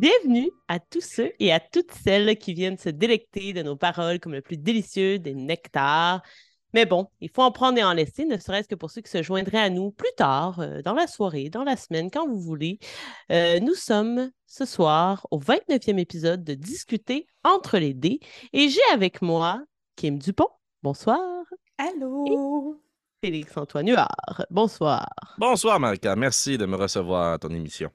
[0.00, 4.18] Bienvenue à tous ceux et à toutes celles qui viennent se délecter de nos paroles
[4.18, 6.22] comme le plus délicieux des nectars.
[6.72, 9.10] Mais bon, il faut en prendre et en laisser, ne serait-ce que pour ceux qui
[9.10, 12.40] se joindraient à nous plus tard, euh, dans la soirée, dans la semaine, quand vous
[12.40, 12.78] voulez.
[13.30, 18.20] Euh, nous sommes ce soir au 29e épisode de Discuter entre les dés
[18.54, 19.62] et j'ai avec moi
[19.96, 20.48] Kim Dupont.
[20.82, 21.20] Bonsoir.
[21.76, 22.80] Allô.
[23.22, 24.46] Félix-Antoine Huard.
[24.48, 25.10] Bonsoir.
[25.36, 26.16] Bonsoir, Marika.
[26.16, 27.90] Merci de me recevoir à ton émission.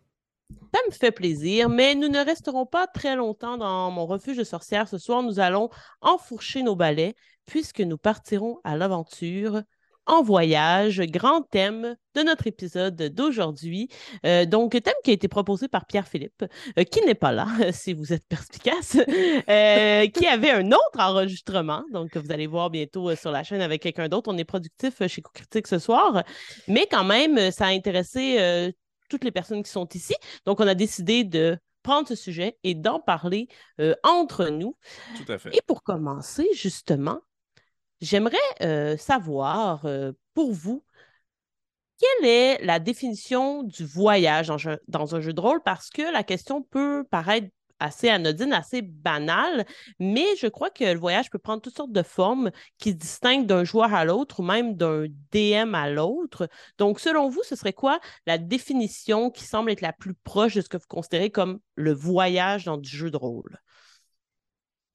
[0.73, 4.43] Ça me fait plaisir, mais nous ne resterons pas très longtemps dans mon refuge de
[4.43, 4.87] sorcière.
[4.87, 5.69] Ce soir, nous allons
[6.01, 9.61] enfourcher nos balais puisque nous partirons à l'aventure
[10.07, 13.89] en voyage, grand thème de notre épisode d'aujourd'hui.
[14.25, 16.45] Euh, donc, thème qui a été proposé par Pierre-Philippe,
[16.77, 18.97] euh, qui n'est pas là, si vous êtes perspicace,
[19.49, 23.81] euh, qui avait un autre enregistrement, donc vous allez voir bientôt sur la chaîne avec
[23.81, 24.31] quelqu'un d'autre.
[24.31, 26.23] On est productif chez Co-Critique ce soir,
[26.67, 28.73] mais quand même, ça a intéressé
[29.09, 30.15] toutes les personnes qui sont ici.
[30.45, 33.47] Donc, on a décidé de prendre ce sujet et d'en parler
[34.03, 34.75] entre nous.
[35.23, 35.55] Tout à fait.
[35.55, 37.21] Et pour commencer, justement,
[38.01, 40.83] J'aimerais euh, savoir, euh, pour vous,
[41.97, 44.47] quelle est la définition du voyage
[44.87, 45.61] dans, un jeu de rôle?
[45.63, 47.47] Parce que la question peut paraître
[47.79, 49.65] assez anodine, assez banale,
[49.99, 53.45] mais je crois que le voyage peut prendre toutes sortes de formes qui se distinguent
[53.45, 56.47] d'un joueur à l'autre ou même d'un DM à l'autre.
[56.77, 60.61] Donc, selon vous, ce serait quoi la définition qui semble être la plus proche de
[60.61, 63.59] ce que vous considérez comme le voyage dans du jeu de rôle?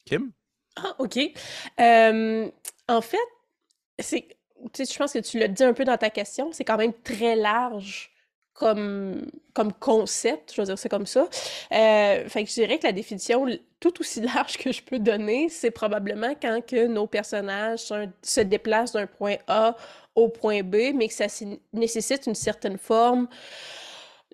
[0.06, 0.32] Kim?
[0.76, 1.18] Ah, OK.
[1.80, 2.50] Euh,
[2.88, 3.18] en fait,
[3.98, 4.28] c'est,
[4.76, 7.36] je pense que tu l'as dit un peu dans ta question, c'est quand même très
[7.36, 8.10] large
[8.60, 11.26] comme, comme concept, je veux dire c'est comme ça.
[11.72, 13.46] Euh, fait que je dirais que la définition
[13.80, 17.90] tout aussi large que je peux donner, c'est probablement quand que nos personnages
[18.22, 19.74] se déplacent d'un point A
[20.14, 21.26] au point B, mais que ça
[21.72, 23.28] nécessite une certaine forme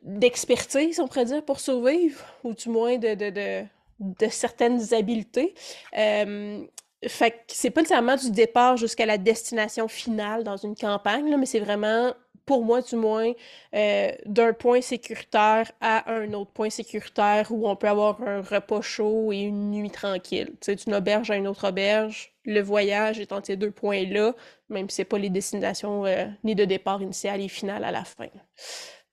[0.03, 3.65] d'expertise, on pourrait dire, pour survivre, ou du moins de, de,
[4.01, 5.55] de, certaines habiletés.
[5.97, 6.65] Euh,
[7.07, 11.47] fait que c'est pas nécessairement du départ jusqu'à la destination finale dans une campagne, mais
[11.47, 12.13] c'est vraiment,
[12.47, 13.33] pour moi du moins,
[13.75, 18.81] euh, d'un point sécuritaire à un autre point sécuritaire où on peut avoir un repas
[18.81, 20.53] chaud et une nuit tranquille.
[20.53, 24.35] Tu sais, d'une auberge à une autre auberge, le voyage est entre ces deux points-là,
[24.69, 28.05] même si c'est pas les destinations euh, ni de départ initial et final à la
[28.05, 28.29] fin.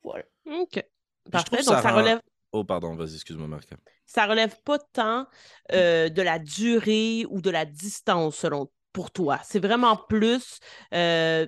[0.03, 0.25] Voilà.
[0.45, 0.83] OK.
[1.31, 1.63] Parfait.
[1.63, 2.19] Donc, ça, relève...
[2.51, 3.67] Oh, pardon, vas-y, excuse-moi, Marc
[4.05, 5.27] ça relève pas tant
[5.71, 9.39] euh, de la durée ou de la distance selon pour toi.
[9.43, 10.59] C'est vraiment plus
[10.93, 11.47] euh,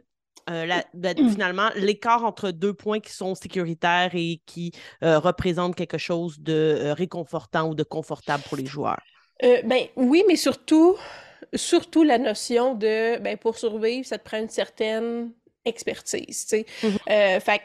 [0.50, 6.40] euh, ben, finalement l'écart entre deux points qui sont sécuritaires et qui représentent quelque chose
[6.40, 9.02] de réconfortant ou de confortable pour les joueurs.
[9.42, 10.96] ben oui, mais surtout,
[11.54, 15.32] surtout la notion de ben, pour survivre, ça te prend une certaine
[15.66, 16.48] expertise.
[16.48, 17.40] Mm-hmm.
[17.42, 17.62] fait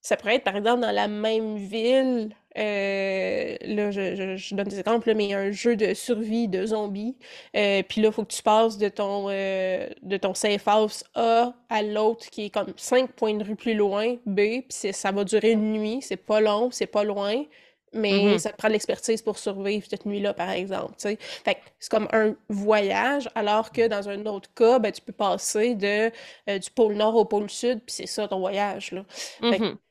[0.00, 5.14] ça pourrait être par exemple dans la même ville euh, là, je, donne des exemples,
[5.14, 7.16] mais il y a un jeu de survie de zombies.
[7.56, 11.04] Euh, puis là, il faut que tu passes de ton, euh, de ton safe house
[11.14, 14.62] A à l'autre qui est comme cinq points de rue plus loin, B.
[14.68, 16.00] Puis ça va durer une nuit.
[16.02, 17.44] C'est pas long, c'est pas loin
[17.92, 18.38] mais mm-hmm.
[18.38, 20.94] ça te prend de l'expertise pour survivre cette nuit-là, par exemple.
[20.98, 25.74] Fait c'est comme un voyage, alors que dans un autre cas, ben, tu peux passer
[25.74, 26.10] de,
[26.48, 28.92] euh, du pôle nord au pôle sud, puis c'est ça ton voyage.
[28.92, 29.04] Là.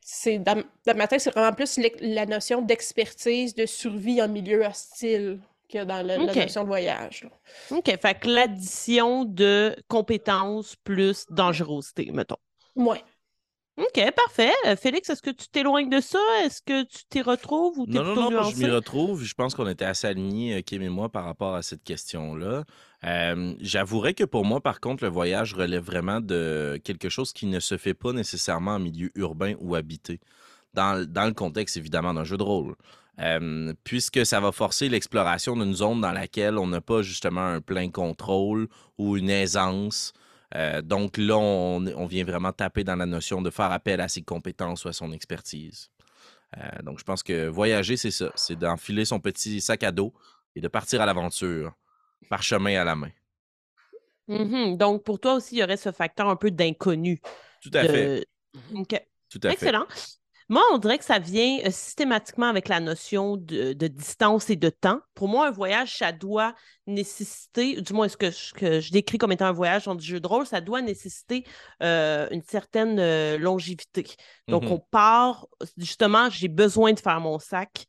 [0.09, 0.63] C'est, dans,
[0.95, 6.01] ma tête, c'est vraiment plus la notion d'expertise, de survie en milieu hostile que dans
[6.01, 7.27] la notion de voyage.
[7.71, 12.37] OK, fait que l'addition de compétences plus dangerosité, mettons.
[12.77, 13.03] Ouais.
[13.77, 14.53] OK, parfait.
[14.65, 16.19] Euh, Félix, est-ce que tu t'éloignes de ça?
[16.43, 19.23] Est-ce que tu t'y retrouves ou Non, non, non, je m'y retrouve.
[19.23, 22.63] Je pense qu'on était assez alignés, euh, Kim et moi, par rapport à cette question-là.
[23.03, 27.45] Euh, j'avouerais que pour moi, par contre, le voyage relève vraiment de quelque chose qui
[27.45, 30.19] ne se fait pas nécessairement en milieu urbain ou habité,
[30.73, 32.75] dans, le contexte évidemment d'un jeu de rôle.
[33.83, 37.91] puisque ça va forcer l'exploration d'une zone dans laquelle on n'a pas justement un plein
[37.91, 40.13] contrôle ou une aisance
[40.55, 44.21] euh, donc là, on, vient vraiment taper dans la notion de faire appel à ses
[44.21, 45.91] compétences ou à son expertise.
[46.57, 48.31] Euh, donc je pense que voyager, c'est ça.
[48.35, 50.13] C'est d'enfiler son petit sac à dos
[50.55, 51.73] et de partir à l'aventure,
[52.29, 53.11] par chemin à la main.
[54.29, 57.21] Mmh donc pour toi aussi, il y aurait ce facteur un peu d'inconnu.
[57.61, 58.25] Tout à fait.
[58.73, 59.01] OK.
[59.29, 59.85] Tout à Excellent.
[60.49, 64.69] Moi, on dirait que ça vient euh, systématiquement avec la notion de, distance et de
[64.69, 65.01] temps.
[65.13, 66.55] Pour moi, un voyage, ça doit
[66.85, 70.27] nécessiter, du moins ce que je, décris comme étant un voyage dans du jeu de
[70.27, 71.43] rôle, ça doit nécessiter
[71.83, 74.05] euh, une certaine euh, longévité.
[74.47, 75.47] Donc, mmh on part,
[75.77, 77.87] justement, j'ai besoin de faire mon sac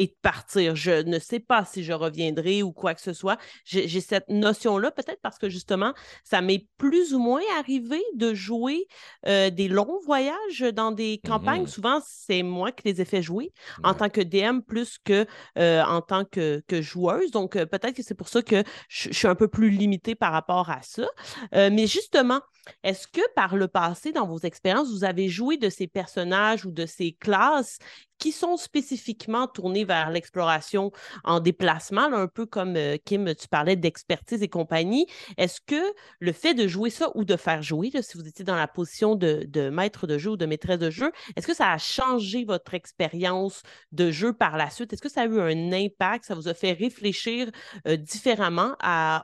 [0.00, 0.74] et de partir.
[0.76, 3.38] Je ne sais pas si je reviendrai ou quoi que ce soit.
[3.64, 5.92] J'ai cette notion-là, peut-être parce que justement,
[6.24, 8.86] ça m'est plus ou moins arrivé de jouer
[9.26, 11.64] euh, des longs voyages dans des campagnes.
[11.64, 13.52] Mmh Souvent, c'est moi qui les ai fait jouer
[13.84, 15.26] en tant que DM plus que
[15.58, 17.30] euh, en tant que, que joueuse.
[17.30, 20.32] Donc, euh, peut-être que c'est pour ça que je, suis un peu plus limitée par
[20.32, 21.06] rapport à ça.
[21.52, 22.40] mais justement,
[22.82, 26.70] est-ce que par le passé, dans vos expériences, vous avez joué de ces personnages ou
[26.70, 27.78] de ces classes
[28.20, 30.92] qui sont spécifiquement tournés vers l'exploration
[31.24, 35.06] en déplacement, un peu comme euh, Kim, tu parlais d'expertise et compagnie?
[35.38, 35.80] Est-ce que
[36.20, 39.16] le fait de jouer ça ou de faire jouer, si vous étiez dans la position
[39.16, 42.74] de, maître de jeu ou de maîtresse de jeu, est-ce que ça a changé votre
[42.74, 44.92] expérience de jeu par la suite?
[44.92, 46.26] Est-ce que ça a eu un impact?
[46.26, 47.50] Ça vous a fait réfléchir
[47.88, 48.76] euh, différemment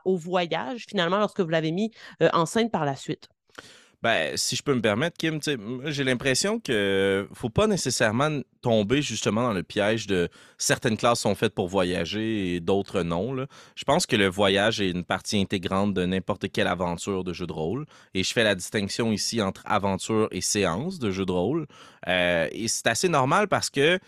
[0.05, 1.91] au voyage, finalement, lorsque vous l'avez mis
[2.23, 3.29] euh, en scène par la suite?
[4.03, 5.41] Ben, si je peux me permettre, Kim,
[5.87, 10.29] j'ai l'impression que faut pas nécessairement tomber justement dans le piège de
[10.59, 13.47] certaines classes sont faites pour voyager et d'autres non.
[13.75, 17.47] Je pense que le voyage est une partie intégrante de n'importe quelle aventure de jeu
[17.47, 17.87] de rôle.
[18.15, 21.67] Et je fais la distinction ici entre aventure et séance de jeu de rôle.
[22.07, 23.99] Euh, et c'est assez normal parce que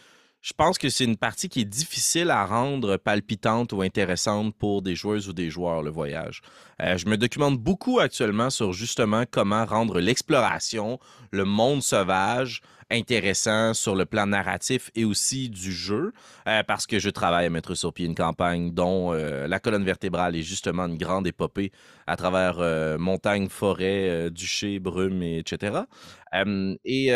[0.40, 4.82] je pense que c'est une partie qui est difficile à rendre palpitante ou intéressante pour
[4.82, 6.42] des joueuses ou des joueurs, le voyage.
[6.80, 11.00] Euh, je me documente beaucoup actuellement sur justement comment rendre l'exploration,
[11.32, 16.12] le monde sauvage, intéressant sur le plan narratif et aussi du jeu,
[16.46, 19.84] euh, parce que je travaille à mettre sur pied une campagne dont euh, la colonne
[19.84, 21.72] vertébrale est justement une grande épopée
[22.06, 22.58] à travers
[22.98, 25.82] montagne, forêt, duché, brume, etc.
[26.84, 27.12] et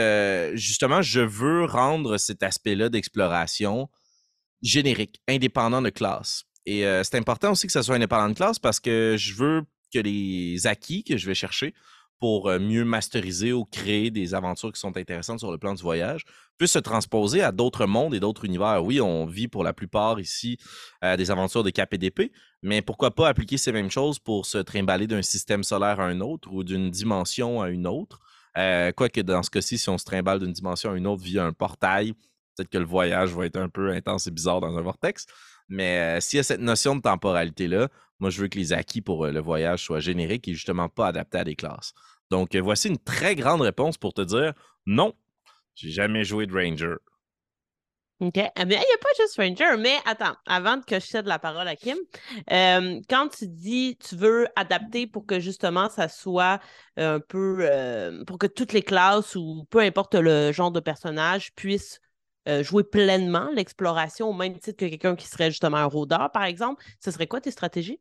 [0.54, 3.88] justement, je veux rendre cet aspect-là d'exploration
[4.60, 6.44] générique, indépendant de classe.
[6.66, 9.98] Et c'est important aussi que ça soit indépendant de classe parce que je veux que
[9.98, 11.74] les acquis que je vais chercher
[12.22, 16.22] pour mieux masteriser ou créer des aventures qui sont intéressantes sur le plan du voyage,
[16.56, 18.84] puissent se transposer à d'autres mondes et d'autres univers.
[18.84, 20.56] Oui, on vit pour la plupart ici
[21.02, 22.30] des aventures de KPDP,
[22.62, 26.20] mais pourquoi pas appliquer ces mêmes choses pour se trimballer d'un système solaire à un
[26.20, 28.20] autre ou d'une dimension à une autre?
[28.54, 31.52] quoique dans ce cas-ci, si on se trimballe d'une dimension à une autre via un
[31.52, 32.12] portail,
[32.54, 35.26] peut-être que le voyage va être un peu intense et bizarre dans un vortex.
[35.68, 37.88] Mais s'il y a cette notion de temporalité-là,
[38.20, 41.38] moi, je veux que les acquis pour le voyage soient génériques et justement pas adaptés
[41.38, 41.92] à des classes.
[42.32, 44.54] Donc, voici une très grande réponse pour te dire
[44.86, 45.12] non,
[45.74, 46.94] j'ai jamais joué de Ranger.
[48.20, 48.36] OK.
[48.36, 49.76] Mais il n'y a pas juste Ranger.
[49.78, 51.98] Mais attends, avant que je cède la parole à Kim,
[52.50, 56.58] euh, quand tu dis tu veux adapter pour que justement ça soit
[56.96, 57.58] un peu.
[57.60, 62.00] Euh, pour que toutes les classes ou peu importe le genre de personnage puissent
[62.48, 66.44] euh, jouer pleinement l'exploration au même titre que quelqu'un qui serait justement un rôdeur, par
[66.44, 68.00] exemple, ce serait quoi tes stratégies?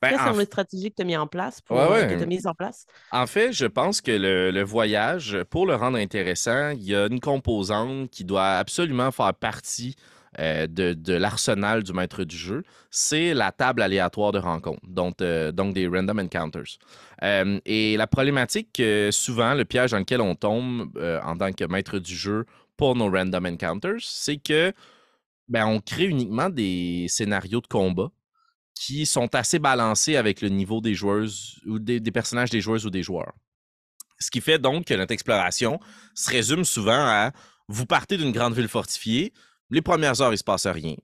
[0.00, 2.54] Ben, Quelles sont les stratégies que tu as mis en place pour, euh, mises en
[2.54, 2.86] place?
[3.12, 7.20] En fait, je pense que le, voyage, pour le rendre intéressant, il y a une
[7.20, 9.96] composante qui doit absolument faire partie
[10.38, 15.50] euh, de, l'arsenal du maître du jeu, c'est la table aléatoire de rencontre, donc, euh,
[15.50, 16.78] donc des random encounters.
[17.22, 20.90] et la problématique, souvent, le piège dans lequel on tombe
[21.24, 22.44] en tant que maître du jeu
[22.76, 24.74] pour nos random encounters, c'est que
[25.48, 28.10] ben, on crée uniquement des scénarios de combat
[28.76, 32.90] qui sont assez balancés avec le niveau des joueuses ou des, personnages des joueuses ou
[32.90, 33.32] des joueurs.
[34.20, 35.80] Ce qui fait donc que notre exploration
[36.14, 37.32] se résume souvent à
[37.68, 39.32] vous partez d'une grande ville fortifiée,
[39.70, 40.94] les premières heures, il ne se passe rien.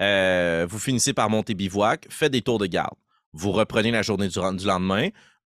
[0.00, 2.96] Euh, vous finissez par monter bivouac, faites des tours de garde.
[3.32, 5.08] Vous reprenez la journée du, lendemain,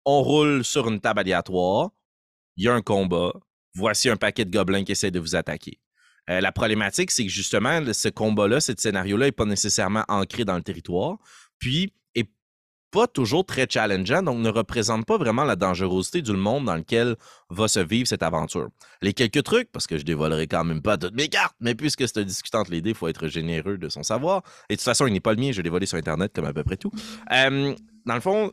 [0.05, 1.89] on roule sur une table aléatoire,
[2.55, 3.33] il y a un combat,
[3.73, 5.79] voici un paquet de gobelins qui essaient de vous attaquer.
[6.29, 10.55] Euh, la problématique, c'est que justement, ce combat-là, ce scénario-là n'est pas nécessairement ancré dans
[10.55, 11.17] le territoire
[11.63, 11.93] puis
[12.93, 17.15] pas toujours très challengeant, donc ne représente pas vraiment la dangerosité du monde dans lequel
[17.49, 18.69] va se vivre cette aventure.
[19.01, 22.07] Les quelques trucs, parce que je dévoilerai quand même pas toutes mes cartes, mais puisque
[22.07, 24.43] c'est un discutant de l'idée, il faut être généreux de son savoir.
[24.69, 26.45] Et de toute façon, il n'est pas le mien, je l'ai volé sur Internet comme
[26.45, 26.91] à peu près tout.
[27.31, 27.73] Euh,
[28.05, 28.51] dans le fond,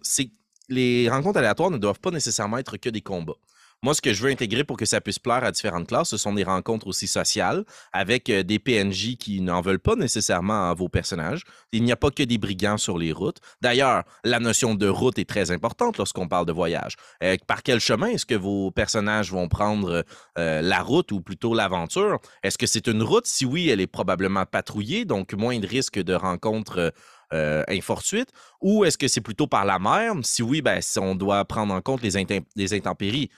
[0.71, 3.37] les rencontres aléatoires ne doivent pas nécessairement être que des combats.
[3.83, 6.19] Moi, ce que je veux intégrer pour que ça puisse plaire à différentes classes, ce
[6.19, 10.75] sont des rencontres aussi sociales avec euh, des PNJ qui n'en veulent pas nécessairement à
[10.75, 11.45] vos personnages.
[11.73, 13.39] Il n'y a pas que des brigands sur les routes.
[13.63, 16.97] D'ailleurs, la notion de route est très importante lorsqu'on parle de voyage.
[17.23, 20.05] Euh, par quel chemin est-ce que vos personnages vont prendre
[20.37, 22.19] euh, la route ou plutôt l'aventure?
[22.43, 23.27] Est-ce que c'est une route?
[23.27, 26.93] Si oui, elle est probablement patrouillée, donc moins de risques de rencontres
[27.33, 30.13] euh, infortuites, ou est-ce que c'est plutôt par la mer?
[30.23, 33.31] Si oui, ben, on doit prendre en compte les intempéries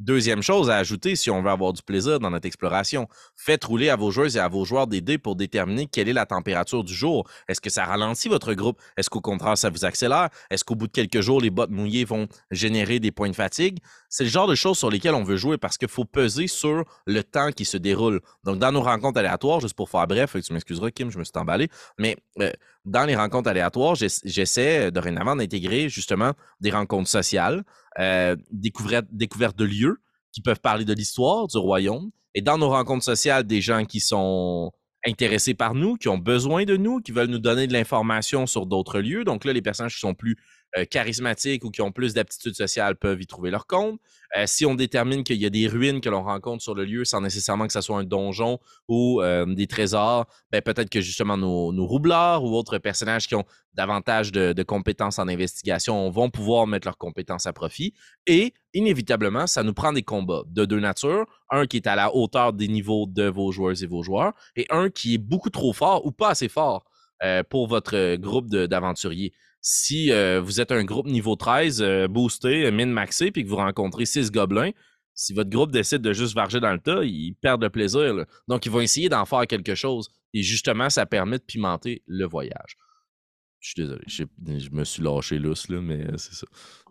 [0.00, 3.90] Deuxième chose à ajouter si on veut avoir du plaisir dans notre exploration, faites rouler
[3.90, 6.82] à vos joueuses et à vos joueurs des dés pour déterminer quelle est la température
[6.82, 7.28] du jour.
[7.48, 8.80] Est-ce que ça ralentit votre groupe?
[8.96, 10.30] Est-ce qu'au contraire, ça vous accélère?
[10.48, 13.80] Est-ce qu'au bout de quelques jours, les bottes mouillées vont générer des points de fatigue?
[14.08, 16.82] C'est le genre de choses sur lesquelles on veut jouer parce qu'il faut peser sur
[17.04, 18.22] le temps qui se déroule.
[18.42, 21.32] Donc, dans nos rencontres aléatoires, juste pour faire bref, tu m'excuseras, Kim, je me suis
[21.36, 22.50] emballé, mais euh,
[22.84, 27.64] dans les rencontres aléatoires, j'essaie euh, dorénavant d'intégrer justement des rencontres sociales,
[27.98, 30.00] euh, découverte, découverte de lieux
[30.32, 32.10] qui peuvent parler de l'histoire du royaume.
[32.34, 34.72] Et dans nos rencontres sociales, des gens qui sont
[35.04, 38.66] intéressés par nous, qui ont besoin de nous, qui veulent nous donner de l'information sur
[38.66, 39.24] d'autres lieux.
[39.24, 40.36] Donc là, les personnages qui sont plus
[40.76, 43.98] euh, charismatiques ou qui ont plus d'aptitudes sociales peuvent y trouver leur compte.
[44.36, 47.04] Euh, si on détermine qu'il y a des ruines que l'on rencontre sur le lieu
[47.04, 51.36] sans nécessairement que ce soit un donjon ou euh, des trésors, ben peut-être que justement
[51.36, 56.68] nos, roublards ou autres personnages qui ont davantage de, de, compétences en investigation vont pouvoir
[56.68, 57.92] mettre leurs compétences à profit.
[58.28, 61.26] Et inévitablement, ça nous prend des combats de deux natures.
[61.50, 64.66] Un qui est à la hauteur des niveaux de vos joueurs et vos joueurs et
[64.70, 66.84] un qui est beaucoup trop fort ou pas assez fort
[67.50, 73.30] pour votre groupe d'aventuriers si euh, vous êtes un groupe niveau 13 euh, boosté, min-maxé,
[73.30, 74.70] puis que vous rencontrez 6 gobelins,
[75.14, 78.24] si votre groupe décide de juste varger dans le tas, ils perdent le plaisir.
[78.48, 80.08] Donc, ils vont essayer d'en faire quelque chose.
[80.32, 82.76] Et justement, ça permet de pimenter le voyage.
[83.58, 86.46] Je suis désolé, je me suis lâché lousse, là, mais euh, c'est ça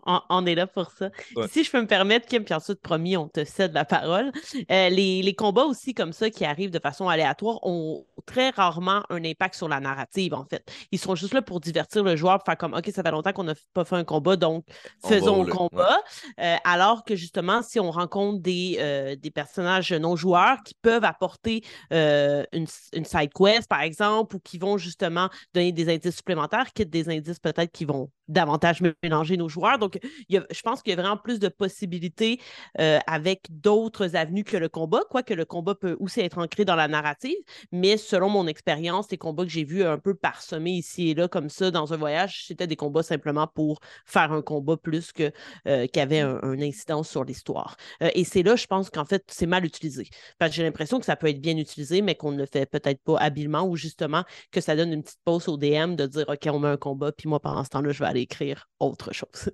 [0.06, 1.10] on, est là pour ça.
[1.50, 4.32] Si je peux me permettre, Kim, puis ensuite, promis, on te cède la parole.
[4.70, 9.24] Euh, les, combats aussi comme ça qui arrivent de façon aléatoire ont très rarement un
[9.24, 10.64] impact sur la narrative, en fait.
[10.92, 13.32] Ils sont juste là pour divertir le joueur, pour faire comme, OK, ça fait longtemps
[13.32, 14.64] qu'on n'a pas fait un combat, donc
[15.06, 15.98] faisons le combat.
[16.40, 21.62] Euh, alors que justement, si on rencontre des, euh, des personnages non-joueurs qui peuvent apporter
[21.90, 26.90] une, une side quest, par exemple, ou qui vont justement donner des indices supplémentaires, quitte
[26.90, 29.78] des indices peut-être qui vont davantage mélanger nos joueurs.
[29.78, 32.40] Donc, je pense qu'il y a vraiment plus de possibilités
[32.78, 36.76] euh, avec d'autres avenues que le combat, quoique le combat peut aussi être ancré dans
[36.76, 37.36] la narrative.
[37.72, 41.28] Mais selon mon expérience, les combats que j'ai vus un peu parsemés ici et là,
[41.28, 45.30] comme ça, dans un voyage, c'était des combats simplement pour faire un combat plus que
[45.66, 47.76] euh, avait un, incident sur l'histoire.
[48.02, 50.08] Euh, et c'est là, je pense qu'en fait, c'est mal utilisé.
[50.38, 52.66] Parce que j'ai l'impression que ça peut être bien utilisé, mais qu'on ne le fait
[52.66, 56.24] peut-être pas habilement ou justement que ça donne une petite pause au DM de dire
[56.28, 59.12] OK, on met un combat, puis moi, pendant ce temps-là, je vais aller écrire autre
[59.12, 59.50] chose.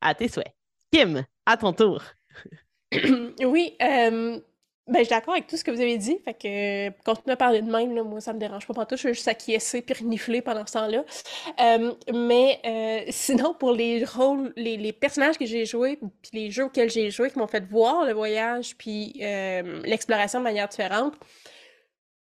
[0.00, 0.52] à tes souhaits.
[0.92, 2.02] Kim, à ton tour.
[2.92, 4.38] oui, euh,
[4.88, 6.18] ben, je suis d'accord avec tout ce que vous avez dit.
[6.24, 8.96] Fait que, euh, à parler de même, moi, ça me dérange pas tout.
[8.96, 11.04] Je vais juste acquiescer puis renifler pendant ce temps-là.
[11.60, 16.64] Euh, mais sinon, pour les rôles, les, les personnages que j'ai joués, puis les jeux
[16.64, 19.14] auxquels j'ai joué, qui m'ont fait voir le voyage puis
[19.84, 21.14] l'exploration de manière différente,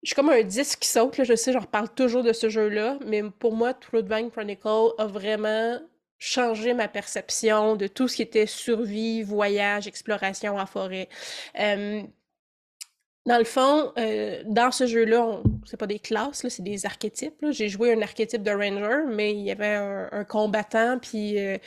[0.08, 1.22] je suis comme un disque qui saute.
[1.22, 5.82] Je sais, je reparle toujours de ce jeu-là, mais pour moi, Vine Chronicle a vraiment
[6.18, 11.10] changé ma perception de tout ce qui était survie, voyage, exploration en forêt.
[11.54, 17.46] dans le fond, euh, dans ce jeu-là, c'est pas des classes, c'est des archétypes.
[17.50, 21.58] J'ai joué un archétype de ranger, mais il y avait un, combattant puis euh,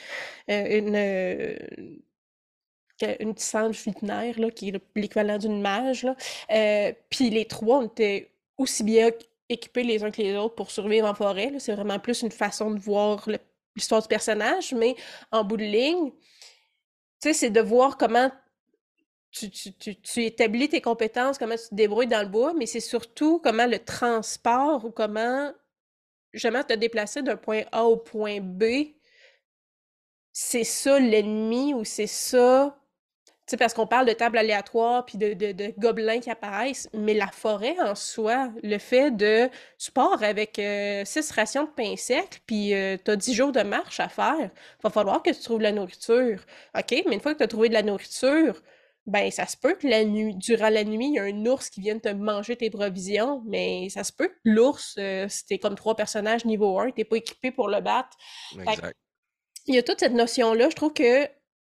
[0.50, 0.96] euh, une
[3.18, 6.06] une petite singe là, qui est l'équivalent d'une mage.
[7.10, 8.29] puis les trois, on était
[8.60, 9.10] aussi bien
[9.48, 11.52] équipés les uns que les autres pour survivre en forêt.
[11.58, 13.28] C'est vraiment plus une façon de voir
[13.74, 14.94] l'histoire du personnage, mais
[15.32, 18.30] en bout de ligne, tu sais, c'est de voir comment
[19.30, 23.38] tu, tu, établis tes compétences, comment tu te débrouilles dans le bois, mais c'est surtout
[23.38, 25.52] comment le transport ou comment
[26.32, 28.64] jamais te déplacer d'un point A au point B,
[30.32, 32.79] c'est ça l'ennemi ou c'est ça
[33.50, 37.28] sais, parce qu'on parle de tables aléatoires puis de, de, gobelins qui apparaissent, mais la
[37.28, 42.74] forêt en soi, le fait de sport avec euh, six rations de pain sec, puis
[42.74, 44.50] euh, tu as dix jours de marche à faire,
[44.82, 46.44] va falloir que tu trouves de la nourriture.
[46.76, 48.60] OK, mais une fois que tu as trouvé de la nourriture,
[49.06, 51.70] ben ça se peut que la nuit, durant la nuit, il y a un ours
[51.70, 55.58] qui vienne te manger tes provisions, mais ça se peut que l'ours, euh, si t'es
[55.58, 58.16] comme trois personnages niveau 1, t'es pas équipé pour le battre.
[58.58, 58.96] Exact.
[59.66, 61.26] Il y a toute cette notion-là, je trouve que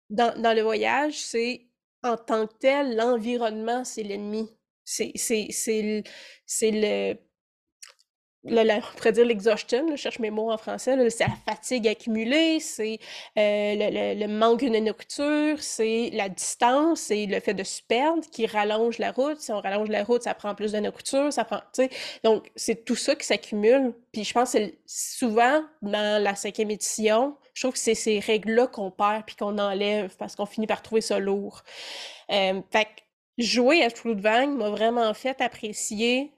[0.09, 1.68] dans, dans le voyage, c'est
[2.03, 4.49] en tant que tel, l'environnement, c'est l'ennemi.
[4.85, 5.11] C'est
[6.61, 7.15] le,
[8.45, 12.99] on pourrait dire l'exhaustion, je cherche mes mots en français, c'est la fatigue accumulée, c'est
[13.37, 18.45] euh, le, manque de nourriture, c'est la distance, c'est le fait de se perdre qui
[18.45, 19.39] rallonge la route.
[19.39, 21.89] Si on rallonge la route, ça prend plus de nourriture, ça prend, tu sais.
[22.23, 23.93] Donc, c'est tout ça qui s'accumule.
[24.13, 28.67] Puis je pense que souvent, dans la cinquième édition, je trouve que c'est ces règles-là
[28.67, 31.63] qu'on perd puis qu'on enlève parce qu'on finit par trouver ça lourd.
[32.31, 32.87] Euh, fait
[33.37, 36.31] jouer à Fruitvang m'a vraiment fait apprécier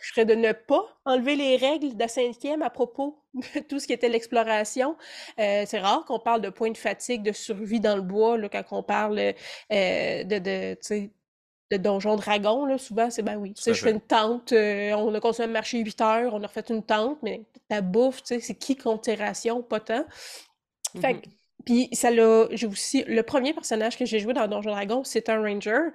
[0.00, 3.78] je serais de ne pas enlever les règles de la cinquième à propos de tout
[3.78, 4.96] ce qui était l'exploration.
[5.38, 8.48] Euh, c'est rare qu'on parle de points de fatigue, de survie dans le bois, là,
[8.48, 10.76] quand on parle euh, de, de,
[11.70, 13.54] de donjon dragon, là, souvent, c'est ben oui.
[13.54, 16.42] Tu sais, je fais une tente, euh, on a continué à marcher 8 heures, on
[16.42, 19.80] a refait une tente, mais ta bouffe, tu sais, c'est qui compte tes rations, pas
[19.80, 20.04] tant.
[21.00, 21.22] Fait mm-hmm.
[21.64, 22.46] Puis ça l'a.
[22.52, 23.04] J'ai aussi.
[23.06, 25.90] Le premier personnage que j'ai joué dans Donjon Dragon, c'est un ranger.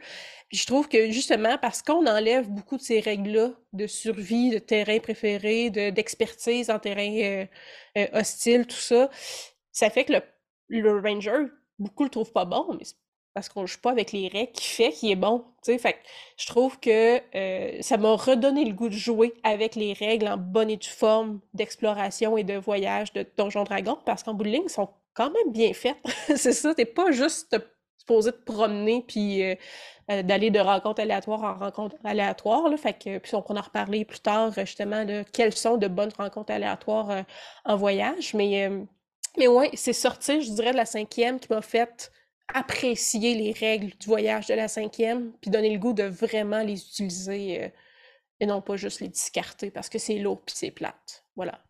[0.50, 4.60] Puis je trouve que justement, parce qu'on enlève beaucoup de ces règles-là de survie, de
[4.60, 7.46] terrain préféré, d'expertise en terrain euh,
[7.98, 9.10] euh, hostile, tout ça,
[9.72, 10.22] ça fait que le,
[10.67, 11.48] le ranger,
[11.79, 12.86] beaucoup le trouvent pas bon, mais
[13.34, 15.43] parce qu'on joue pas avec les règles qui fait qu'il est bon.
[15.65, 15.98] Fait que
[16.38, 20.38] je trouve que euh, ça m'a redonné le goût de jouer avec les règles en
[20.38, 24.50] bonne et due forme d'exploration et de voyage de Donjon Dragon, parce qu'en bout de
[24.50, 25.98] ligne, ils sont quand même bien faite.
[26.36, 27.55] c'est ça, t'es pas juste
[27.98, 29.55] supposé te promener puis euh,
[30.12, 32.67] euh, d'aller de rencontre aléatoire en rencontre aléatoire.
[32.70, 35.88] Là, fait que, puis on pourra en reparler plus tard justement de quelles sont de
[35.88, 37.22] bonnes rencontres aléatoires euh,
[37.65, 38.34] en voyage.
[38.34, 38.70] Mais,
[39.38, 42.12] mais ouais, c'est sorti, je dirais, de la cinquième qui m'a fait
[42.53, 46.79] apprécier les règles du voyage de la cinquième, puis donner le goût de vraiment les
[46.79, 47.72] utiliser
[48.39, 51.24] et non pas juste les discarter parce que c'est lourd puis c'est plate.
[51.36, 51.63] Voilà.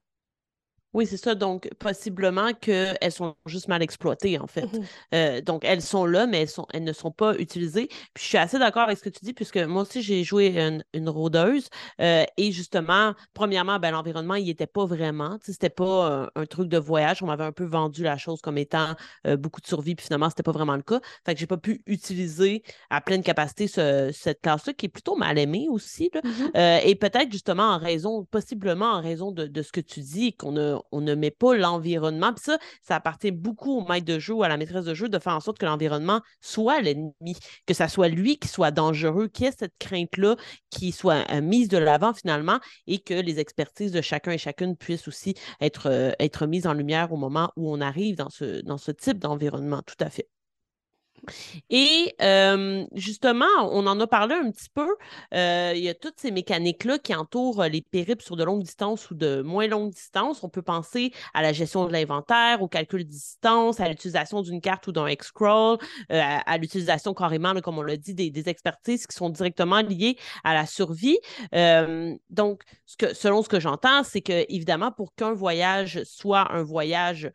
[0.94, 1.34] Oui, c'est ça.
[1.34, 4.64] Donc, possiblement qu'elles sont juste mal exploitées, en fait.
[4.64, 4.82] Mmh
[5.16, 7.88] euh, donc, elles sont là, mais elles, sont, elles ne sont pas utilisées.
[8.14, 10.60] Puis, je suis assez d'accord avec ce que tu dis, puisque moi aussi, j'ai joué
[10.60, 11.70] une, une rôdeuse.
[12.00, 15.38] Euh, et justement, premièrement, ben, l'environnement, il était pas vraiment.
[15.42, 17.24] C'était pas un, truc de voyage.
[17.24, 18.96] On m'avait un peu vendu la chose comme étant
[19.26, 21.00] euh, beaucoup de survie, puis finalement, c'était pas vraiment le cas.
[21.26, 25.38] Fait que j'ai pas pu utiliser à pleine capacité cette classe-là, qui est plutôt mal
[25.40, 26.12] aimée aussi.
[26.14, 26.30] Mmh
[26.86, 30.58] et peut-être justement en raison, possiblement en raison de, de ce que tu dis, qu'on
[30.58, 32.34] a on ne met pas l'environnement.
[32.34, 35.10] Puis ça, ça appartient beaucoup au maître de jeu ou à la maîtresse de jeu
[35.10, 37.36] de faire en sorte que l'environnement soit l'ennemi,
[37.66, 40.36] que ça soit lui qui soit dangereux, qu'il y ait cette crainte-là
[40.70, 44.76] qui soit euh, mise de l'avant finalement et que les expertises de chacun et chacune
[44.76, 48.62] puissent aussi être, euh, être mises en lumière au moment où on arrive dans ce,
[48.62, 49.82] dans ce type d'environnement.
[49.86, 50.33] Tout à fait.
[51.70, 52.16] Et
[52.94, 54.88] justement, on en a parlé un petit peu.
[55.32, 59.16] il y a toutes ces mécaniques-là qui entourent les périples sur de longues distances ou
[59.16, 60.44] de moins longues distances.
[60.44, 64.62] On peut penser à la gestion de l'inventaire, au calcul de distance, à l'utilisation d'une
[64.62, 65.78] carte ou d'un X-Scroll,
[66.10, 70.66] à, l'utilisation carrément, comme on l'a dit, des, expertises qui sont directement liées à la
[70.66, 71.18] survie.
[72.30, 72.64] donc,
[73.14, 77.32] selon ce que j'entends, c'est que, évidemment, pour qu'un voyage soit un voyage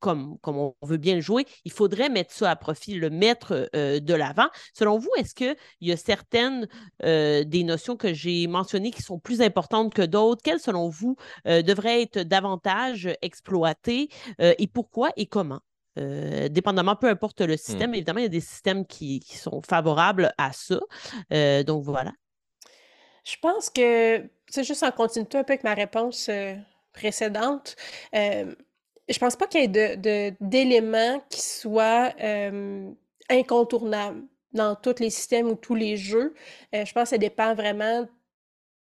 [0.00, 3.68] comme, comme on veut bien le jouer, il faudrait mettre ça à profit, le mettre
[3.76, 4.48] euh, de l'avant.
[4.74, 6.66] Selon vous, est-ce qu'il y a certaines
[7.04, 10.42] euh, des notions que j'ai mentionnées qui sont plus importantes que d'autres?
[10.42, 14.08] Quelles, selon vous, euh, devraient être davantage exploitées
[14.38, 15.60] et pourquoi et comment?
[15.96, 17.58] dépendamment, peu importe le mmh.
[17.58, 20.80] système, évidemment, il y a des systèmes qui, sont favorables à ça.
[21.64, 22.12] donc voilà.
[23.24, 26.30] Je pense que, c'est juste en continuité un peu avec ma réponse
[26.94, 27.76] précédente,
[29.10, 32.90] je pense pas qu'il y ait de, d'éléments qui soient euh,
[33.28, 36.34] incontournables dans tous les systèmes ou tous les jeux.
[36.74, 38.06] Euh, je pense que ça dépend vraiment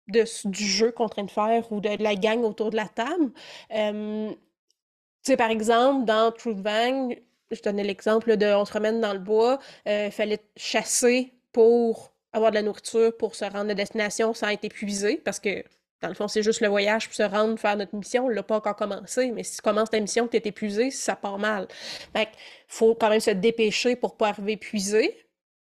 [0.08, 2.76] de, du jeu qu'on est en train de faire ou de, la gang autour de
[2.76, 3.32] la table.
[3.74, 7.20] Euh, tu sais, par exemple, dans Truth Bang,
[7.52, 12.52] je donnais l'exemple de on se promène dans le bois, il fallait chasser pour avoir
[12.52, 15.64] de la nourriture pour se rendre à destination sans être épuisé parce que
[16.02, 18.26] dans le fond, c'est juste le voyage pour se rendre, faire notre mission.
[18.26, 21.16] On l'a pas encore commencé, mais si tu commences ta mission, tu es épuisé, ça
[21.16, 21.68] part mal.
[22.14, 22.30] Fait
[22.68, 25.18] faut quand même se dépêcher pour pas arriver épuisé.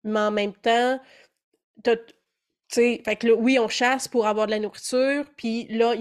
[0.02, 0.98] Mais en même temps,
[2.74, 5.94] fait que oui, on chasse pour avoir de la nourriture, puis là,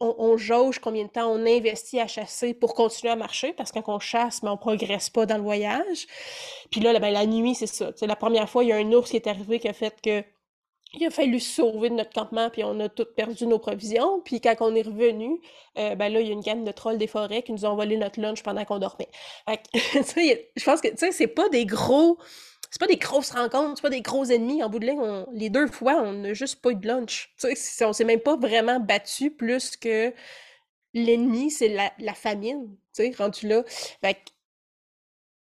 [0.00, 3.78] on, jauge combien de temps on investit à chasser pour continuer à marcher, parce que
[3.80, 6.06] quand on chasse, mais on progresse pas dans le voyage.
[6.70, 7.92] Puis là, ben, la nuit, c'est ça.
[7.96, 9.94] C'est la première fois, il y a un ours qui est arrivé qui a fait
[10.02, 10.24] que
[10.92, 14.20] il a fallu sauver de notre campement, puis on a tout perdu nos provisions.
[14.20, 15.40] Puis quand on est revenu,
[15.78, 17.76] euh, ben là, il y a une gamme de trolls des forêts qui nous ont
[17.76, 19.08] volé notre lunch pendant qu'on dormait.
[19.46, 22.18] je pense que, tu sais, c'est pas des gros...
[22.72, 24.62] C'est pas des grosses rencontres, c'est pas des gros ennemis.
[24.62, 27.34] En bout de ligne, les deux fois, on n'a juste pas eu de lunch.
[27.36, 30.14] Tu sais, on s'est même pas vraiment battu plus que
[30.94, 33.64] l'ennemi, c'est la, famine, tu sais, rendu là.
[34.00, 34.18] Fait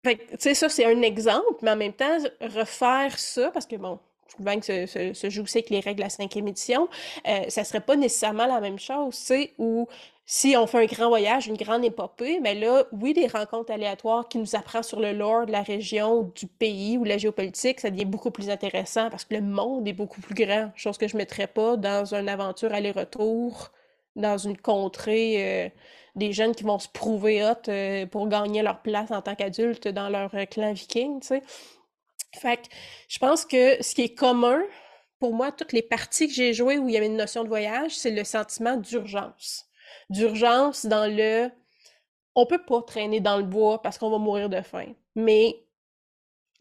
[0.03, 3.99] tu sais, ça, c'est un exemple, mais en même temps, refaire ça, parce que bon,
[4.35, 6.87] que se, se, joue aussi avec les règles de la cinquième édition,
[7.27, 9.87] euh, ça serait pas nécessairement la même chose, c'est où
[10.29, 14.27] si on fait un grand voyage, une grande épopée, mais là, oui, des rencontres aléatoires
[14.27, 17.89] qui nous apprennent sur le lore de la région, du pays ou la géopolitique, ça
[17.89, 21.15] devient beaucoup plus intéressant parce que le monde est beaucoup plus grand, chose que je
[21.15, 23.71] ne mettrais pas dans une aventure aller-retour,
[24.17, 25.69] dans une contrée, euh,
[26.17, 29.87] des jeunes qui vont se prouver hot euh, pour gagner leur place en tant qu'adultes
[29.87, 31.43] dans leur clan viking, tu sais.
[32.35, 32.67] Fait que
[33.07, 34.61] je pense que ce qui est commun
[35.19, 37.49] pour moi, toutes les parties que j'ai jouées où il y avait une notion de
[37.49, 39.65] voyage, c'est le sentiment d'urgence.
[40.09, 41.49] D'urgence dans le
[42.35, 44.93] on peut pas traîner dans le bois parce qu'on va mourir de faim.
[45.15, 45.67] Mais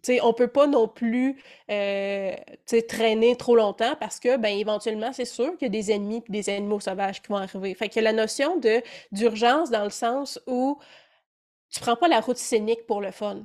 [0.03, 2.37] T'sais, on peut pas non plus euh,
[2.89, 6.33] traîner trop longtemps parce que, ben, éventuellement, c'est sûr qu'il y a des ennemis et
[6.33, 7.75] des animaux sauvages qui vont arriver.
[7.75, 8.61] Fait que la notion
[9.11, 10.79] d'urgence dans le sens où
[11.71, 13.45] tu prends pas la route scénique pour le fun.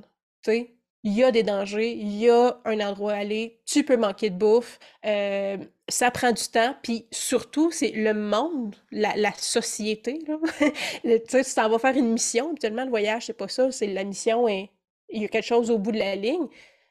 [1.04, 4.30] Il y a des dangers, il y a un endroit à aller, tu peux manquer
[4.30, 5.56] de bouffe, euh,
[5.88, 10.20] ça prend du temps, puis surtout, c'est le monde, la, société.
[11.04, 14.46] tu t'en vas faire une mission, habituellement, le voyage, c'est pas ça, c'est la mission
[14.48, 16.46] il y a quelque chose au bout de la ligne.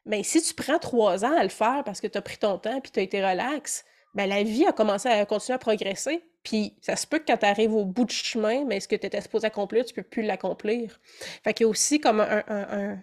[0.05, 2.57] Mais si tu prends trois ans à le faire parce que tu as pris ton
[2.57, 6.23] temps et tu as été relax, ben la vie a commencé à continuer à progresser.
[6.43, 8.95] Puis ça se peut que quand tu arrives au bout du chemin, mais ce que
[8.95, 10.99] tu étais supposé accomplir, tu peux plus l'accomplir.
[11.43, 12.97] Fait qu'il y a aussi comme un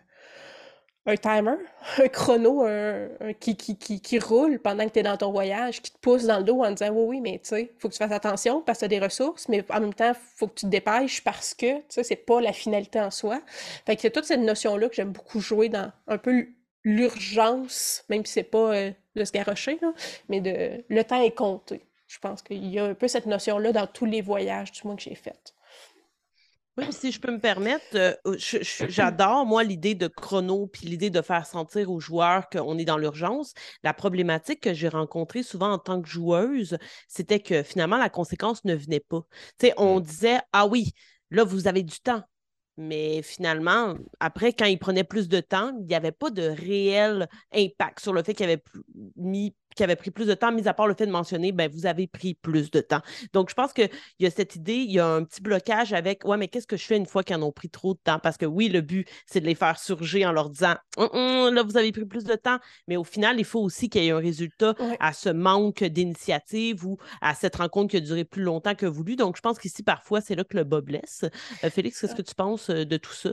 [1.16, 1.57] timer,
[1.99, 2.66] un chrono
[3.40, 6.44] qui, qui, roule pendant que tu es dans ton voyage, qui te pousse dans le
[6.44, 8.81] dos en disant Oui, oui, mais tu sais, faut que tu fasses attention parce que
[8.81, 11.55] tu as des ressources, mais en même temps, il faut que tu te dépêches parce
[11.55, 13.40] que, tu sais, c'est pas la finalité en soi.
[13.87, 16.47] Fait que c'est toute cette notion-là que j'aime beaucoup jouer dans un peu
[16.85, 19.79] l'urgence, même si c'est pas euh, de se garrocher,
[20.29, 21.83] mais de le temps est compté.
[22.07, 24.97] Je pense qu'il y a un peu cette notion-là dans tous les voyages, du moins
[24.97, 25.55] que j'ai fait.
[26.79, 28.14] Oui, si je peux me permettre, euh,
[28.88, 32.99] j'adore, moi, l'idée de chrono, puis l'idée de faire sentir aux joueurs qu'on est dans
[32.99, 33.53] l'urgence.
[33.83, 38.64] La problématique que j'ai rencontrée souvent en tant que joueuse, c'était que finalement, la conséquence
[38.64, 39.23] ne venait pas.
[39.59, 40.03] Tu sais, on mmh.
[40.03, 40.93] disait, ah oui,
[41.33, 42.23] là, vous avez du temps.
[42.77, 47.29] Mais finalement, après, quand il prenait plus de temps, il n'y avait pas de réel
[47.53, 48.62] impact sur le fait qu'il avait
[49.17, 51.71] mis qui avait pris plus de temps, mis à part le fait de mentionner, ben,
[51.71, 53.01] vous avez pris plus de temps.
[53.33, 53.88] Donc, je pense qu'il
[54.19, 56.77] y a cette idée, il y a un petit blocage avec, ouais, mais qu'est-ce que
[56.77, 58.19] je fais une fois qu'ils en ont pris trop de temps?
[58.19, 61.55] Parce que oui, le but, c'est de les faire surger en leur disant, hum, hum,
[61.55, 62.59] là, vous avez pris plus de temps.
[62.88, 66.85] Mais au final, il faut aussi qu'il y ait un résultat à ce manque d'initiative
[66.85, 69.14] ou à cette rencontre qui a duré plus longtemps que voulu.
[69.14, 71.25] Donc, je pense qu'ici, parfois, c'est là que le bas blesse.
[71.62, 73.31] Euh, Félix, qu'est-ce que tu penses euh, de tout ça?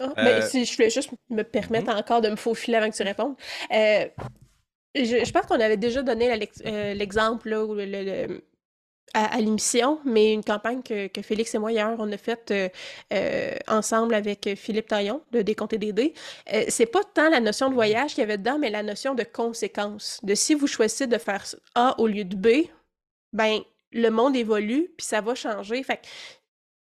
[0.00, 1.98] Ah, ben, euh, si je voulais juste me permettre mm-hmm.
[1.98, 3.34] encore de me faufiler avant que tu répondes.
[4.94, 6.30] Je, pense qu'on avait déjà donné
[6.66, 7.52] euh, l'exemple
[9.12, 12.68] à, l'émission, mais une campagne que, Félix et moi, hier, on a faite euh,
[13.12, 16.14] euh, ensemble avec Philippe Taillon, de Décompter des dés.
[16.68, 19.24] c'est pas tant la notion de voyage qu'il y avait dedans, mais la notion de
[19.24, 20.20] conséquence.
[20.22, 22.68] De si vous choisissez de faire A au lieu de B,
[23.32, 23.60] ben
[23.92, 25.82] le monde évolue, puis ça va changer.
[25.82, 26.00] Fait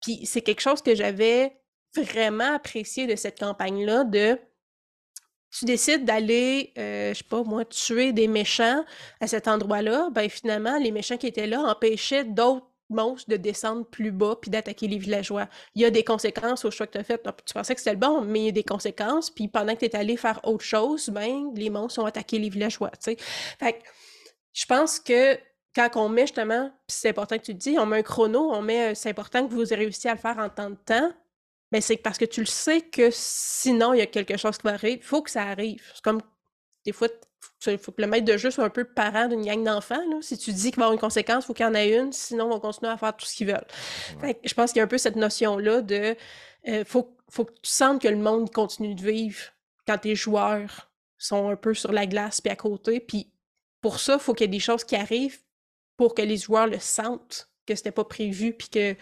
[0.01, 1.55] puis c'est quelque chose que j'avais
[1.95, 4.37] vraiment apprécié de cette campagne-là, de
[5.51, 8.83] tu décides d'aller, euh, je sais pas moi, tuer des méchants
[9.19, 13.85] à cet endroit-là, ben finalement, les méchants qui étaient là empêchaient d'autres monstres de descendre
[13.85, 15.47] plus bas puis d'attaquer les villageois.
[15.75, 17.21] Il y a des conséquences au choix que tu as fait.
[17.45, 19.29] tu pensais que c'était le bon, mais il y a des conséquences.
[19.29, 22.49] Puis pendant que tu es allé faire autre chose, ben, les monstres ont attaqué les
[22.49, 22.91] villageois.
[22.99, 23.15] Fait
[23.73, 23.77] que
[24.53, 25.37] je pense que
[25.73, 28.61] quand on met justement, c'est important que tu le dis, on met un chrono, on
[28.61, 31.11] met, euh, c'est important que vous ayez réussi à le faire en temps de temps,
[31.71, 34.63] mais c'est parce que tu le sais que sinon, il y a quelque chose qui
[34.63, 34.97] va arriver.
[35.01, 35.81] Il faut que ça arrive.
[35.93, 36.21] C'est comme
[36.85, 37.07] des fois,
[37.67, 40.01] il faut que le maître de jeu soit un peu parent d'une gang d'enfants.
[40.21, 41.97] Si tu dis qu'il va y avoir une conséquence, il faut qu'il y en ait
[41.97, 43.67] une, sinon, on va continuer à faire tout ce qu'ils veulent.
[44.43, 46.15] je pense qu'il y a un peu cette notion-là de
[46.67, 49.41] euh, faut, faut que tu sentes que le monde continue de vivre
[49.87, 52.99] quand tes joueurs sont un peu sur la glace puis à côté.
[52.99, 53.31] Puis
[53.79, 55.39] pour ça, il faut qu'il y ait des choses qui arrivent
[55.97, 58.95] pour que les joueurs le sentent, que c'était pas prévu, puis que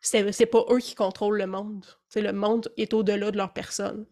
[0.00, 1.84] c'est pas eux qui contrôlent le monde.
[2.08, 4.06] c'est le monde est au-delà de leur personne.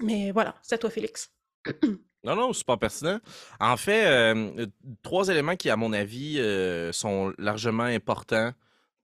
[0.00, 1.30] Mais voilà, c'est à toi, Félix.
[2.24, 3.18] non, non, super pertinent.
[3.60, 4.66] En fait, euh,
[5.02, 8.52] trois éléments qui, à mon avis, euh, sont largement importants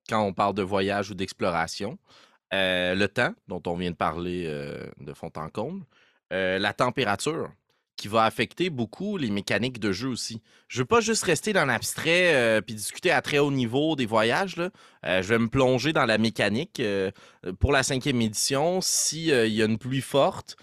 [0.09, 1.99] quand on parle de voyage ou d'exploration.
[2.53, 4.45] Euh, le temps, dont on vient de parler
[4.99, 5.85] de fond en comble.
[6.31, 7.51] la température,
[8.03, 10.43] qui va affecter beaucoup les mécaniques de jeu aussi.
[10.67, 14.07] Je veux pas juste rester dans l'abstrait euh, puis discuter à très haut niveau des
[14.07, 14.57] voyages.
[14.57, 14.71] Là.
[15.07, 16.81] Euh, je vais me plonger dans la mécanique.
[16.81, 17.13] Euh,
[17.61, 20.57] pour la cinquième édition, s'il y a une pluie forte,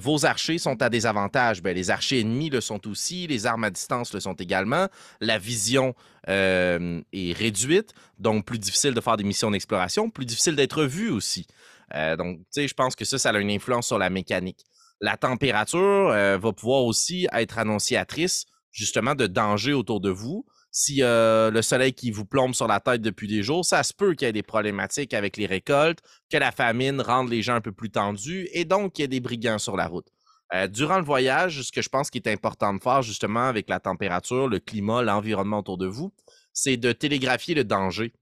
[0.00, 1.60] vos archers sont à des avantages.
[1.60, 4.86] Ben, les archers ennemis le sont aussi, les armes à distance le sont également.
[5.20, 5.94] La vision
[6.28, 11.46] est réduite, donc plus difficile de faire des missions d'exploration, plus difficile d'être vu aussi.
[11.92, 14.64] donc, tu sais, je pense que ça, ça a une influence sur la mécanique
[15.00, 20.46] la température euh, va pouvoir aussi être annonciatrice justement de danger autour de vous.
[20.70, 23.94] Si euh, le soleil qui vous plombe sur la tête depuis des jours, ça se
[23.94, 27.54] peut qu'il y ait des problématiques avec les récoltes, que la famine rende les gens
[27.54, 30.06] un peu plus tendus et donc qu'il y ait des brigands sur la route.
[30.54, 33.68] Euh, durant le voyage, ce que je pense qu'il est important de faire justement avec
[33.68, 36.12] la température, le climat, l'environnement autour de vous,
[36.52, 38.12] c'est de télégraphier le danger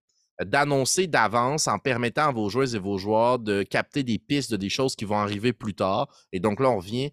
[0.42, 4.56] d'annoncer d'avance en permettant à vos joueuses et vos joueurs de capter des pistes de
[4.56, 6.08] des choses qui vont arriver plus tard.
[6.32, 7.12] Et donc là, on revient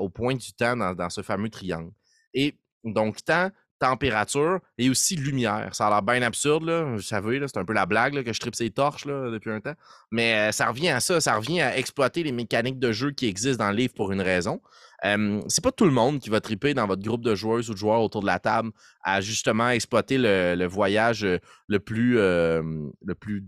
[0.00, 1.92] au point du temps dans, ce fameux triangle.
[2.34, 2.54] Et
[2.84, 5.74] Donc, temps, température et aussi lumière.
[5.74, 6.84] Ça a l'air bien absurde, là.
[6.84, 9.74] Vous savez, c'est un peu la blague que je tripe ces torches depuis un temps.
[10.12, 11.20] Mais euh, ça revient à ça.
[11.20, 14.20] Ça revient à exploiter les mécaniques de jeu qui existent dans le livre pour une
[14.20, 14.60] raison.
[15.02, 17.78] C'est pas tout le monde qui va triper dans votre groupe de joueuses ou de
[17.78, 18.70] joueurs autour de la table
[19.02, 21.26] à justement exploiter le, voyage
[21.68, 23.44] le plus, le plus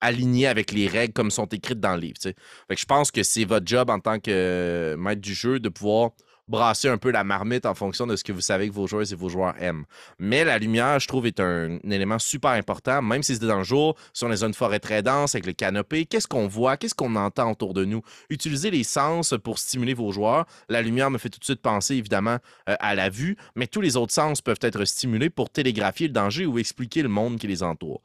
[0.00, 2.18] aligné avec les règles comme sont écrites dans le livre.
[2.20, 5.68] Fait que je pense que c'est votre job en tant que maître du jeu de
[5.68, 6.10] pouvoir
[6.48, 9.10] brasser un peu la marmite en fonction de ce que vous savez que vos joueurs
[9.10, 9.84] et vos joueurs aiment.
[10.18, 13.64] Mais la lumière, je trouve, est un, élément super important, même si c'est dans le
[13.64, 17.16] jour, est dans une forêt très dense avec le canopé, qu'est-ce qu'on voit, qu'est-ce qu'on
[17.16, 18.02] entend autour de nous?
[18.30, 20.46] Utilisez les sens pour stimuler vos joueurs.
[20.68, 23.80] La lumière me fait tout de suite penser, évidemment, euh, à la vue, mais tous
[23.80, 27.46] les autres sens peuvent être stimulés pour télégraphier le danger ou expliquer le monde qui
[27.46, 28.02] les entoure.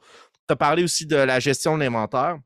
[0.48, 2.38] Tu as parlé aussi de la gestion de l'inventaire.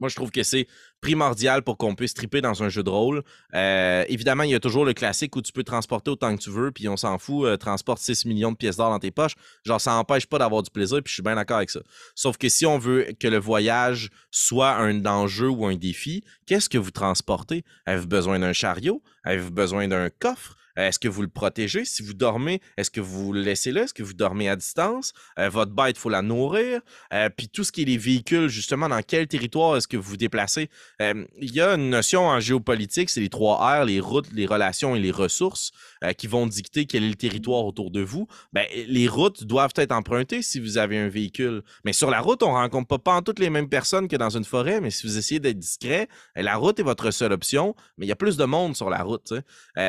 [0.00, 0.66] Moi, je trouve que c'est
[1.00, 3.22] primordial pour qu'on puisse triper dans un jeu de rôle.
[3.54, 6.50] Euh, évidemment, il y a toujours le classique où tu peux transporter autant que tu
[6.50, 9.34] veux, puis on s'en fout, euh, transporte 6 millions de pièces d'or dans tes poches.
[9.64, 11.80] Genre, ça n'empêche pas d'avoir du plaisir, puis je suis bien d'accord avec ça.
[12.14, 16.68] Sauf que si on veut que le voyage soit un enjeu ou un défi, qu'est-ce
[16.68, 17.64] que vous transportez?
[17.86, 19.02] Avez-vous besoin d'un chariot?
[19.24, 20.56] Avez-vous besoin d'un coffre?
[20.78, 21.84] Euh, est-ce que vous le protégez?
[21.84, 23.82] Si vous dormez, est-ce que vous le laissez là?
[23.82, 25.12] Est-ce que vous dormez à distance?
[25.38, 26.80] Euh, votre bête, il faut la nourrir.
[27.12, 30.10] Euh, puis tout ce qui est les véhicules, justement, dans quel territoire est-ce que vous
[30.10, 30.70] vous déplacez?
[31.00, 34.94] Il y a une notion en géopolitique, c'est les trois R, les routes, les relations
[34.96, 35.72] et les ressources,
[36.16, 38.26] qui vont dicter quel est le territoire autour de vous.
[38.52, 41.62] Ben, les routes doivent être empruntées si vous avez un véhicule.
[41.84, 44.36] Mais sur la route, on ne rencontre pas, pas toutes les mêmes personnes que dans
[44.36, 48.06] une forêt, mais si vous essayez d'être discret, la route est votre seule option, mais
[48.06, 49.34] il y a plus de monde sur la route.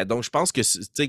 [0.06, 0.62] donc, je pense que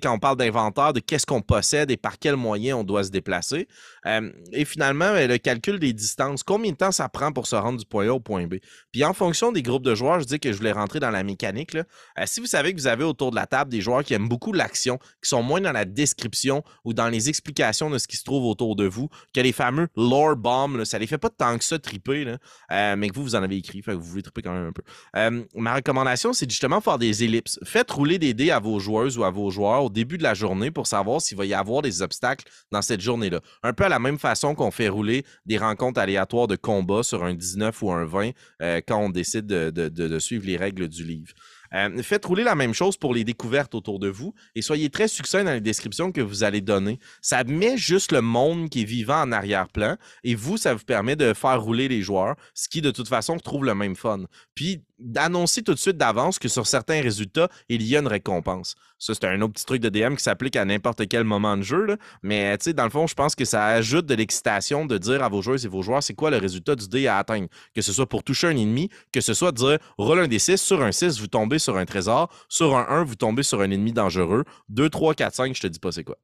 [0.02, 3.10] quand on parle d'inventaire, de qu'est-ce qu'on possède et par quels moyens on doit se
[3.10, 3.68] déplacer.
[4.06, 7.56] Euh, et finalement, ben, le calcul des distances, combien de temps ça prend pour se
[7.56, 8.56] rendre du point A au point B?
[8.92, 11.22] Puis en fonction des groupes de joueurs, je dis que je voulais rentrer dans la
[11.22, 11.74] mécanique.
[11.74, 11.82] Euh,
[12.26, 14.52] si vous savez que vous avez autour de la table des joueurs qui aiment beaucoup
[14.52, 18.24] l'action, qui sont moins dans la description ou dans les explications de ce qui se
[18.24, 21.64] trouve autour de vous, que les fameux lore bombs, ça les fait pas tant que
[21.64, 22.36] ça triper,
[22.72, 24.68] euh, mais que vous, vous en avez écrit, fait que vous voulez triper quand même
[24.68, 25.46] un peu.
[25.54, 27.58] ma recommandation, c'est justement faire des ellipses.
[27.64, 30.34] Faites rouler des dés à vos joueuses ou à vos joueurs au début de la
[30.34, 33.40] journée pour savoir s'il va y avoir des obstacles dans cette journée-là.
[33.62, 37.24] Un peu à la même façon qu'on fait rouler des rencontres aléatoires de combat sur
[37.24, 38.30] un 19 ou un 20
[38.62, 41.32] euh, quand on décide de, suivre les règles du livre.
[41.72, 45.06] Euh, faites rouler la même chose pour les découvertes autour de vous et soyez très
[45.06, 46.98] succinct dans les descriptions que vous allez donner.
[47.22, 51.14] Ça met juste le monde qui est vivant en arrière-plan et vous, ça vous permet
[51.14, 54.24] de faire rouler les joueurs, ce qui de toute façon trouve le même fun.
[54.54, 58.74] Puis d'annoncer tout de suite d'avance que sur certains résultats, il y a une récompense.
[59.00, 61.62] Ça, c'est un autre petit truc de DM qui s'applique à n'importe quel moment de
[61.62, 61.96] jeu.
[62.22, 65.24] Mais tu sais, dans le fond, je pense que ça ajoute de l'excitation de dire
[65.24, 67.48] à vos joueurs et vos joueurs c'est quoi le résultat du dé à atteindre?
[67.74, 70.58] Que ce soit pour toucher un ennemi, que ce soit dire roule un des 6,
[70.58, 73.70] sur un 6, vous tombez sur un trésor, sur un 1, vous tombez sur un
[73.70, 74.44] ennemi dangereux.
[74.68, 76.18] 2, 3, 4, 5, je te dis pas c'est quoi.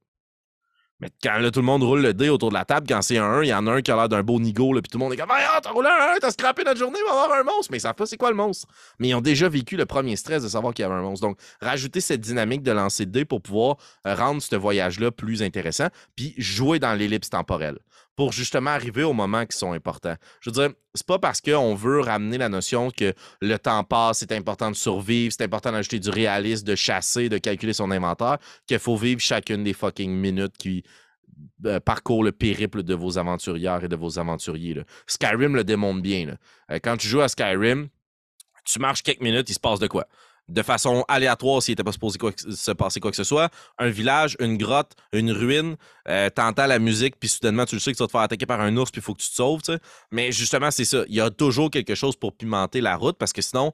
[1.00, 3.18] Mais quand là, tout le monde roule le dé autour de la table, quand c'est
[3.18, 4.98] un 1, il y en a un qui a l'air d'un beau nigo, puis tout
[4.98, 7.22] le monde est comme Ah, t'as roulé un 1, t'as scrappé notre journée, il va
[7.22, 7.70] avoir un monstre.
[7.70, 8.66] Mais ils savent pas c'est quoi le monstre.
[8.98, 11.26] Mais ils ont déjà vécu le premier stress de savoir qu'il y avait un monstre.
[11.26, 15.42] Donc, rajouter cette dynamique de lancer de dés pour pouvoir euh, rendre ce voyage-là plus
[15.42, 17.78] intéressant, puis jouer dans l'ellipse temporelle
[18.16, 20.16] pour justement arriver aux moments qui sont importants.
[20.40, 24.18] Je veux dire, c'est pas parce qu'on veut ramener la notion que le temps passe,
[24.20, 28.38] c'est important de survivre, c'est important d'ajouter du réalisme, de chasser, de calculer son inventaire,
[28.66, 30.82] qu'il faut vivre chacune des fucking minutes qui
[31.66, 34.82] euh, parcourent le périple de vos aventurières et de vos aventuriers.
[35.06, 36.36] Skyrim le démontre bien.
[36.70, 37.88] Euh, quand tu joues à Skyrim,
[38.64, 40.08] tu marches quelques minutes, il se passe de quoi?
[40.48, 43.50] De façon aléatoire s'il n'était pas supposé se passer quoi que ce soit.
[43.78, 45.76] Un village, une grotte, une ruine,
[46.08, 48.46] euh, t'entends la musique, puis soudainement, tu le sais que tu vas te faire attaquer
[48.46, 49.60] par un ours, puis il faut que tu te sauves.
[50.10, 51.04] Mais justement, c'est ça.
[51.08, 53.72] Il y a toujours quelque chose pour pimenter la route, parce que sinon,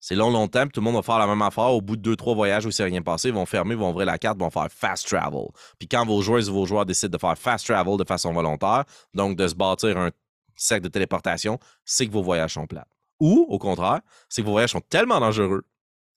[0.00, 1.70] c'est long, longtemps, puis tout le monde va faire la même affaire.
[1.70, 3.90] Au bout de deux, trois voyages où c'est rien passé, ils vont fermer, ils vont
[3.90, 5.46] ouvrir la carte, ils vont faire fast travel.
[5.78, 8.84] Puis quand vos joueurs et vos joueurs décident de faire fast travel de façon volontaire,
[9.14, 10.10] donc de se bâtir un
[10.56, 12.86] cercle de téléportation, c'est que vos voyages sont plats.
[13.18, 15.64] Ou, au contraire, c'est que vos voyages sont tellement dangereux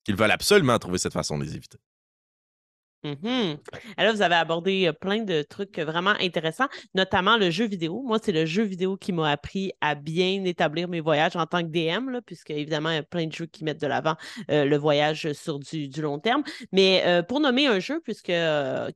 [0.07, 1.79] qu'ils veulent absolument trouver cette façon de les éviter.
[3.07, 3.55] Mmh
[3.97, 8.01] Alors, vous avez abordé plein de trucs vraiment intéressants, notamment le jeu vidéo.
[8.05, 11.61] Moi, c'est le jeu vidéo qui m'a appris à bien établir mes voyages en tant
[11.61, 14.15] que DM, là, puisque évidemment, il y a plein de jeux qui mettent de l'avant
[14.49, 16.43] le voyage sur du, long terme.
[16.71, 18.31] Mais pour nommer un jeu, puisque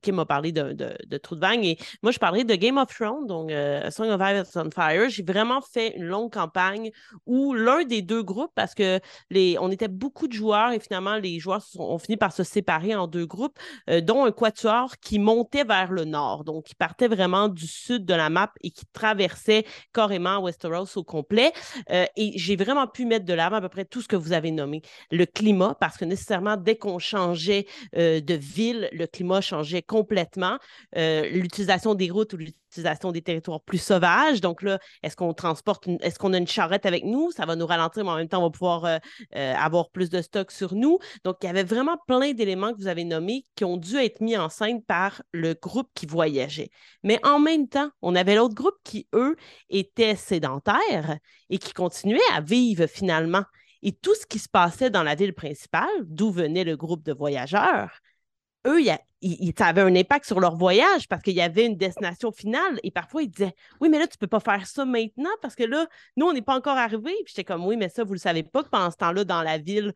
[0.02, 3.26] Kim m'a parlé de, Trou de Vague, et moi, je parlerai de Game of Thrones,
[3.26, 3.50] donc
[3.90, 5.08] Song of Ice on Fire.
[5.08, 6.90] J'ai vraiment fait une longue campagne
[7.26, 11.16] où l'un des deux groupes, parce que les, on était beaucoup de joueurs et finalement,
[11.16, 13.58] les joueurs ont fini par se séparer en deux groupes
[14.02, 18.14] dont un quatuor qui montait vers le nord, donc qui partait vraiment du sud de
[18.14, 21.52] la map et qui traversait carrément Westeros au complet.
[21.90, 24.32] Euh, et j'ai vraiment pu mettre de l'avant à peu près tout ce que vous
[24.32, 24.82] avez nommé.
[25.10, 30.58] Le climat, parce que nécessairement, dès qu'on changeait euh, de ville, le climat changeait complètement.
[30.94, 32.61] L'utilisation des routes ou l'utilisation
[33.12, 34.40] des territoires plus sauvages.
[34.40, 37.30] Donc là, est-ce qu'on transporte, est-ce qu'on a une charrette avec nous?
[37.30, 39.00] Ça va nous ralentir, mais en même temps, on va pouvoir
[39.32, 40.98] avoir plus de stock sur nous.
[41.24, 44.20] Donc, il y avait vraiment plein d'éléments que vous avez nommés qui ont dû être
[44.20, 46.70] mis en scène par le groupe qui voyageait.
[47.02, 49.36] Mais en même temps, on avait l'autre groupe qui, eux,
[49.68, 51.18] étaient sédentaires
[51.50, 53.42] et qui continuaient à vivre finalement.
[53.82, 57.12] Et tout ce qui se passait dans la ville principale, d'où venait le groupe de
[57.12, 57.90] voyageurs,
[58.66, 58.80] eux,
[59.22, 62.78] ils, avaient un impact sur leur voyage parce qu'il y avait une destination finale.
[62.82, 65.54] Et parfois, ils disaient Oui, mais là, tu ne peux pas faire ça maintenant parce
[65.54, 67.14] que là, nous, on n'est pas encore arrivés.
[67.24, 69.24] Puis j'étais comme Oui, mais ça, vous ne le savez pas que pendant ce temps-là,
[69.24, 69.92] dans la ville,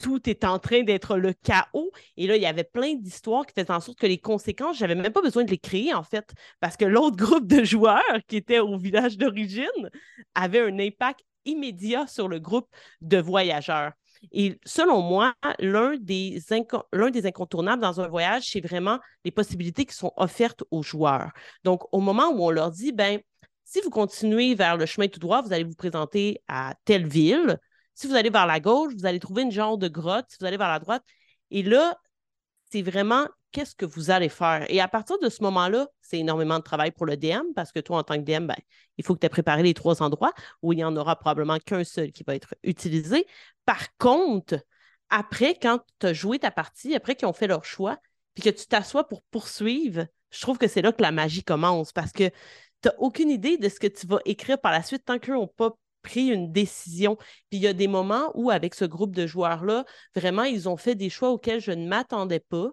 [0.00, 1.92] tout est en train d'être le chaos.
[2.16, 4.94] Et là, il y avait plein d'histoires qui faisaient en sorte que les conséquences, j'avais
[4.94, 8.36] même pas besoin de les créer, en fait, parce que l'autre groupe de joueurs qui
[8.36, 9.90] était au village d'origine
[10.34, 12.68] avait un impact immédiat sur le groupe
[13.00, 13.92] de voyageurs.
[14.32, 20.12] Et selon moi, l'un des, incontournables dans un voyage, c'est vraiment les possibilités qui sont
[20.16, 21.32] offertes aux joueurs.
[21.64, 23.20] Donc, au moment où on leur dit, ben,
[23.64, 27.58] si vous continuez vers le chemin tout droit, vous allez vous présenter à telle ville.
[27.94, 30.26] Si vous allez vers la gauche, vous allez trouver une genre de grotte.
[30.28, 31.02] Si vous allez vers la droite,
[31.50, 31.96] et là,
[32.70, 34.64] c'est vraiment qu'est-ce que vous allez faire?
[34.68, 37.80] Et à partir de ce moment-là, c'est énormément de travail pour le DM parce que
[37.80, 38.56] toi, en tant que DM, ben,
[38.98, 41.58] il faut que tu aies préparé les trois endroits où il n'y en aura probablement
[41.58, 43.26] qu'un seul qui va être utilisé.
[43.64, 44.56] Par contre,
[45.08, 47.98] après, quand tu as joué ta partie, après qu'ils ont fait leur choix,
[48.34, 51.92] puis que tu t'assois pour poursuivre, je trouve que c'est là que la magie commence
[51.92, 55.04] parce que tu n'as aucune idée de ce que tu vas écrire par la suite
[55.04, 57.16] tant qu'eux n'ont pas pris une décision.
[57.16, 59.84] Puis il y a des moments où, avec ce groupe de joueurs-là,
[60.14, 62.70] vraiment, ils ont fait des choix auxquels je ne m'attendais pas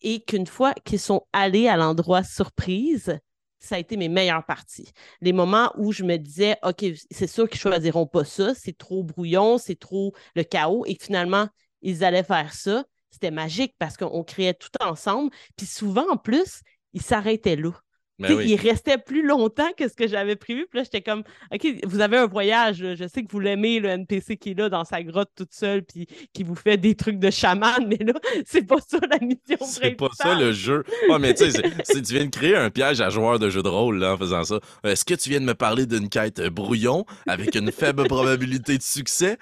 [0.00, 3.18] et qu'une fois qu'ils sont allés à l'endroit surprise,
[3.58, 4.92] ça a été mes meilleures parties.
[5.20, 9.02] Les moments où je me disais, OK, c'est sûr qu'ils choisiront pas ça, c'est trop
[9.02, 11.48] brouillon, c'est trop le chaos, et finalement,
[11.82, 12.84] ils allaient faire ça.
[13.10, 15.30] C'était magique parce qu'on créait tout ensemble.
[15.56, 16.60] Puis souvent, en plus,
[16.92, 17.72] ils s'arrêtaient là.
[18.18, 20.66] Ben il restait plus longtemps que ce que j'avais prévu.
[20.68, 21.22] Puis là, j'étais comme,
[21.54, 22.78] OK, vous avez un voyage.
[22.78, 25.82] Je sais que vous l'aimez, le NPC qui est là dans sa grotte toute seule,
[25.82, 29.58] puis qui vous fait des trucs de chaman, mais là, c'est pas ça la mission
[29.60, 30.84] C'est pas ça le jeu.
[31.08, 31.62] Ouais, mais tu sais,
[32.02, 34.44] tu viens de créer un piège à joueurs de jeux de rôle là, en faisant
[34.44, 34.60] ça.
[34.84, 38.82] Est-ce que tu viens de me parler d'une quête brouillon avec une faible probabilité de
[38.82, 39.38] succès?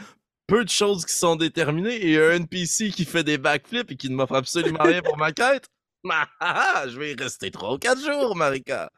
[0.46, 4.10] Peu de choses qui sont déterminées et un NPC qui fait des backflips et qui
[4.10, 5.66] ne m'offre absolument rien pour ma quête?
[6.88, 8.90] je vais y rester trois ou quatre jours, Marika.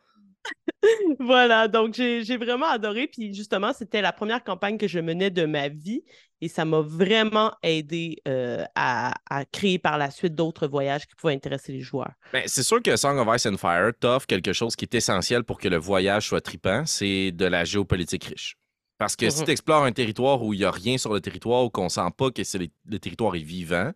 [1.18, 3.08] voilà, donc j'ai vraiment adoré.
[3.08, 6.02] Puis justement, c'était la première campagne que je menais de ma vie
[6.40, 9.14] et ça m'a vraiment aidé euh, à,
[9.52, 12.12] créer par la suite d'autres voyages qui pouvaient intéresser les joueurs.
[12.32, 15.44] Ben, c'est sûr que Song of Ice and Fire t'offre quelque chose qui est essentiel
[15.44, 18.56] pour que le voyage soit tripant, c'est de la géopolitique riche.
[18.98, 19.44] Parce que si mm-hmm.
[19.44, 22.08] tu explores un territoire où il n'y a rien sur le territoire, ou qu'on sent
[22.16, 22.42] pas que
[22.86, 23.92] le territoire est vivant,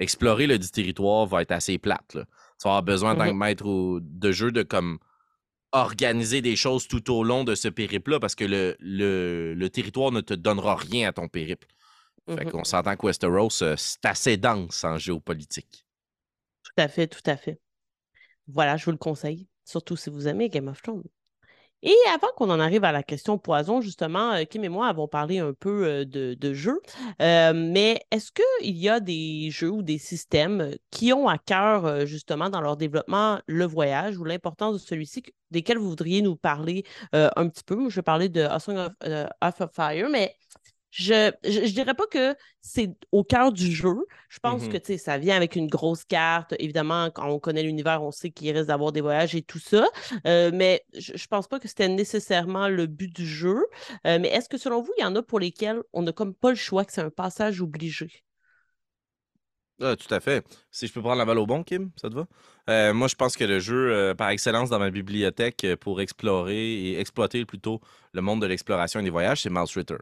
[0.00, 2.14] explorer le dit territoire va être assez plate.
[2.14, 2.24] Là
[2.60, 4.98] tu vas avoir besoin d'un mmh maître de jeu de comme
[5.72, 10.20] organiser des choses tout au long de ce périple-là parce que le, le, territoire ne
[10.20, 11.68] te donnera rien à ton périple.
[12.28, 15.86] Fait mmh qu'on s'entend que Westeros, euh, c'est assez dense en géopolitique.
[16.62, 17.60] Tout à fait, tout à fait.
[18.46, 21.02] Voilà, je vous le conseille, surtout si vous aimez Game of Thrones.
[21.82, 25.08] Et avant qu'on en arrive à la question poison, justement, euh, Kim et moi avons
[25.08, 26.80] parlé un peu euh, de, jeux.
[27.22, 32.06] Euh, mais est-ce qu'il y a des jeux ou des systèmes qui ont à cœur,
[32.06, 36.84] justement, dans leur développement, le voyage ou l'importance de celui-ci, desquels vous voudriez nous parler
[37.12, 37.88] un petit peu?
[37.88, 40.34] Je vais parler de of Fire, mais
[40.90, 43.94] je, je, dirais pas que c'est au cœur du jeu.
[44.28, 46.54] Je pense mmh que ça vient avec une grosse carte.
[46.58, 49.86] Évidemment, quand on connaît l'univers, on sait qu'il risque d'avoir des voyages et tout ça.
[50.26, 53.64] Euh, mais je, je pense pas que c'était nécessairement le but du jeu.
[54.06, 56.34] Euh, mais est-ce que selon vous, il y en a pour lesquels on n'a comme
[56.34, 58.24] pas le choix, que c'est un passage obligé?
[59.82, 60.44] Ah, tout à fait.
[60.70, 62.26] Si je peux prendre la balle au bon, Kim, ça te va?
[62.68, 67.00] Euh, moi, je pense que le jeu par excellence dans ma bibliothèque pour explorer et
[67.00, 67.80] exploiter plutôt
[68.12, 69.96] le monde de l'exploration et des voyages, c'est Mouse Ritter.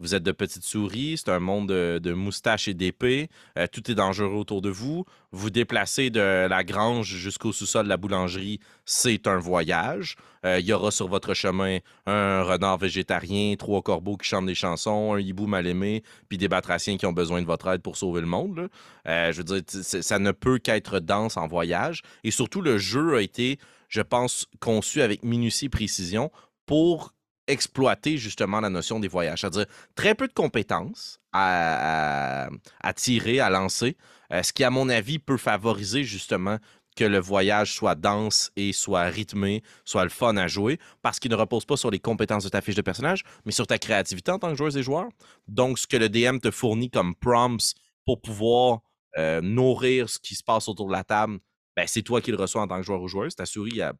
[0.00, 3.94] Vous êtes de petites souris, c'est un monde de, moustaches et d'épées, euh, tout est
[3.94, 5.04] dangereux autour de vous.
[5.30, 10.16] Vous déplacez de la grange jusqu'au sous-sol de la boulangerie, c'est un voyage.
[10.44, 14.56] Euh, il y aura sur votre chemin un renard végétarien, trois corbeaux qui chantent des
[14.56, 17.96] chansons, un hibou mal aimé, puis des batraciens qui ont besoin de votre aide pour
[17.96, 18.68] sauver le monde.
[19.06, 22.01] Euh, je veux dire, ça ne peut qu'être dense en voyage.
[22.24, 26.30] Et surtout, le jeu a été, je pense, conçu avec minutie et précision
[26.66, 27.12] pour
[27.46, 29.40] exploiter justement la notion des voyages.
[29.40, 32.48] C'est-à-dire très peu de compétences à,
[32.94, 33.96] tirer, à lancer,
[34.32, 36.58] euh, ce qui, à mon avis, peut favoriser justement
[36.96, 41.30] que le voyage soit dense et soit rythmé, soit le fun à jouer, parce qu'il
[41.30, 44.30] ne repose pas sur les compétences de ta fiche de personnage, mais sur ta créativité
[44.30, 45.08] en tant que joueuse et joueur.
[45.48, 47.74] Donc, ce que le DM te fournit comme prompts
[48.04, 48.80] pour pouvoir
[49.18, 51.38] euh, nourrir ce qui se passe autour de la table,
[51.76, 53.34] ben, c'est toi qui le reçois en tant que joueur ou joueuse.
[53.34, 53.92] Ta souris, elle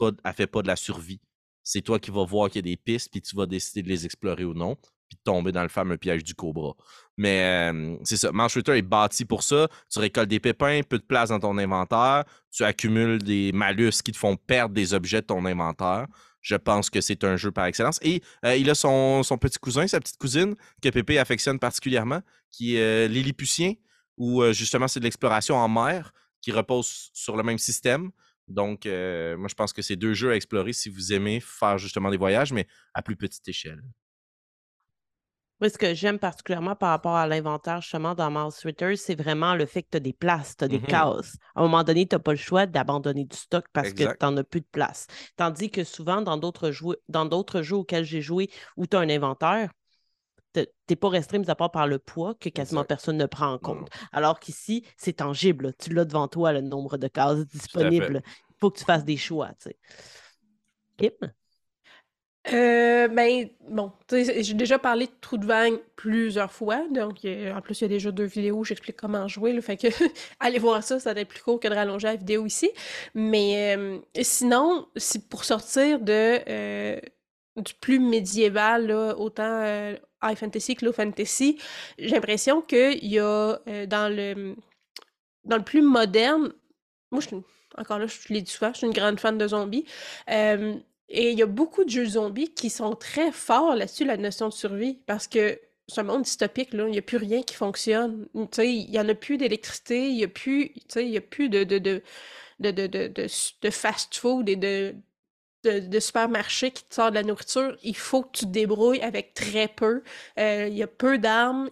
[0.00, 1.20] ne fait pas de la survie.
[1.62, 3.88] C'est toi qui vas voir qu'il y a des pistes, puis tu vas décider de
[3.88, 4.76] les explorer ou non
[5.08, 6.74] puis de tomber dans le fameux piège du cobra.
[7.16, 7.72] Mais
[8.04, 8.30] c'est ça.
[8.30, 9.68] Manche est bâti pour ça.
[9.90, 12.24] Tu récoltes des pépins, peu de place dans ton inventaire.
[12.50, 16.06] Tu accumules des malus qui te font perdre des objets de ton inventaire.
[16.40, 17.98] Je pense que c'est un jeu par excellence.
[18.02, 22.20] Et il a son, petit cousin, sa petite cousine, que Pépé affectionne particulièrement,
[22.50, 23.74] qui est Lilliputien,
[24.16, 28.10] où justement c'est de l'exploration en mer qui repose sur le même système.
[28.48, 32.10] Donc, moi, je pense que c'est deux jeux à explorer si vous aimez faire justement
[32.10, 33.82] des voyages, mais à plus petite échelle.
[35.60, 39.56] Oui, ce que j'aime particulièrement par rapport à l'inventaire, justement, dans Mouse Twitter, c'est vraiment
[39.56, 41.36] le fait que tu as des places, tu as des mmh cases.
[41.56, 44.16] À un moment donné, tu n'as pas le choix d'abandonner du stock parce que tu
[44.22, 45.08] n'en as plus de place.
[45.36, 49.00] Tandis que souvent, dans d'autres jeux, dans d'autres jeux auxquels j'ai joué où tu as
[49.00, 49.72] un inventaire,
[50.64, 53.58] tu n'es pas restreint, à part par le poids que quasiment personne ne prend en
[53.58, 53.88] compte.
[54.12, 55.74] Alors qu'ici, c'est tangible.
[55.78, 58.22] Tu l'as devant toi, le nombre de cases disponibles.
[58.50, 59.48] Il faut que tu fasses des choix.
[59.60, 59.76] Tu sais.
[60.96, 61.32] Kim?
[62.52, 67.80] Euh, ben, bon, j'ai déjà parlé de Trou de Vague plusieurs fois, donc en plus,
[67.80, 69.88] il y a déjà deux vidéos où j'explique comment jouer, le fait que
[70.40, 72.70] allez voir ça, ça va être plus court que de rallonger la vidéo ici.
[73.14, 76.98] Mais euh, sinon, si pour sortir de euh,
[77.56, 79.92] du plus médiéval, autant
[80.22, 81.58] high fantasy low fantasy,
[81.98, 84.56] j'ai l'impression qu'il y a dans le
[85.44, 86.52] dans le plus moderne,
[87.10, 87.28] moi je
[87.76, 89.84] encore là, je l'ai dit souvent, je suis une grande fan de zombies.
[91.08, 94.48] Et il y a beaucoup de jeux zombies qui sont très forts là-dessus, la notion
[94.48, 97.54] de survie, parce que c'est un monde dystopique, là, il n'y a plus rien qui
[97.54, 98.28] fonctionne.
[98.34, 101.78] il n'y en a plus d'électricité, il n'y a plus, il a plus de, de,
[101.78, 102.02] de,
[102.70, 104.94] de, fast-food et de,
[105.64, 107.76] de, supermarchés qui te sortent de la nourriture.
[107.82, 110.02] Il faut que tu te débrouilles avec très peu.
[110.38, 111.68] Euh, il y a peu d'armes.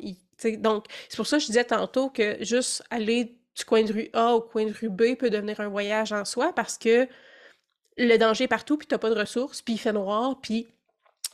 [0.59, 4.11] Donc, c'est pour ça que je disais tantôt que juste aller du coin de rue
[4.13, 7.09] A au coin de rue B peut devenir un voyage en soi parce que
[7.97, 10.69] le danger partout, puis t'as pas de ressources, puis il fait noir, puis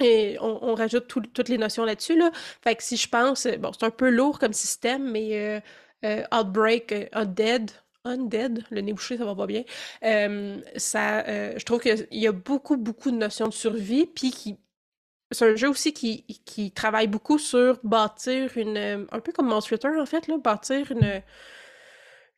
[0.00, 2.16] et on, rajoute toutes les notions là-dessus.
[2.18, 2.30] Là.
[2.62, 5.60] Fait que si je pense, bon, c'est un peu lourd comme système, mais euh,
[6.04, 7.06] euh, Outbreak, euh,
[8.04, 9.64] Undead, le nez bouché, ça va pas bien.
[10.76, 11.24] ça,
[11.56, 14.58] je trouve qu'il y a beaucoup, beaucoup de notions de survie, puis qui
[15.30, 19.06] c'est un jeu aussi qui, qui, travaille beaucoup sur bâtir une.
[19.10, 21.22] Un peu comme Monster en fait, là, bâtir une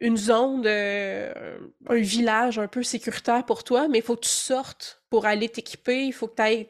[0.01, 5.03] une zone, un village un peu sécuritaire pour toi, mais il faut que tu sortes
[5.09, 6.69] pour aller t'équiper, il faut que tu ailles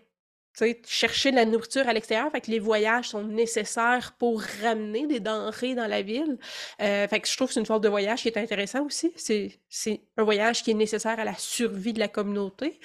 [0.86, 2.30] chercher de la nourriture à l'extérieur.
[2.30, 6.38] Fait que les voyages sont nécessaires pour ramener des denrées dans la ville.
[6.80, 9.12] Euh, fait que je trouve que c'est une forme de voyage qui est intéressant aussi.
[9.16, 12.78] C'est, un voyage qui est nécessaire à la survie de la communauté.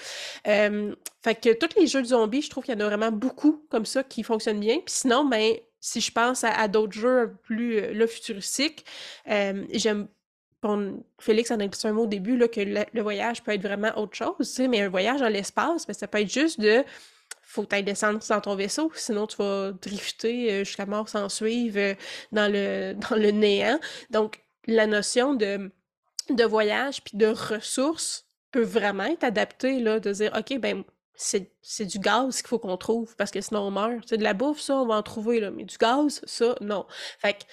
[0.47, 3.11] Euh, fait que tous les jeux de zombies, je trouve qu'il y en a vraiment
[3.11, 4.77] beaucoup comme ça qui fonctionnent bien.
[4.77, 8.85] Puis sinon, ben, si je pense à, d'autres jeux plus euh, futuristiques,
[9.25, 10.07] j'aime
[11.19, 13.97] Félix en a dit un mot au début, là, que le, voyage peut être vraiment
[13.97, 16.83] autre chose, mais un voyage dans l'espace, ben, ça peut être juste de
[17.49, 21.29] faut que tu descendre dans ton vaisseau, sinon tu vas drifter euh, jusqu'à mort sans
[21.29, 21.95] suivre euh,
[22.31, 23.79] dans, le, dans le néant.
[24.11, 25.71] Donc, la notion de,
[26.29, 30.83] de voyage puis de ressources peut vraiment être adaptée, là, de dire, OK, ben
[31.15, 34.07] c'est du gaz qu'il faut qu'on trouve, parce que sinon on meurt.
[34.07, 36.85] C'est de la bouffe, ça, on va en trouver, là, mais du gaz, ça, non.
[37.17, 37.43] Fait que,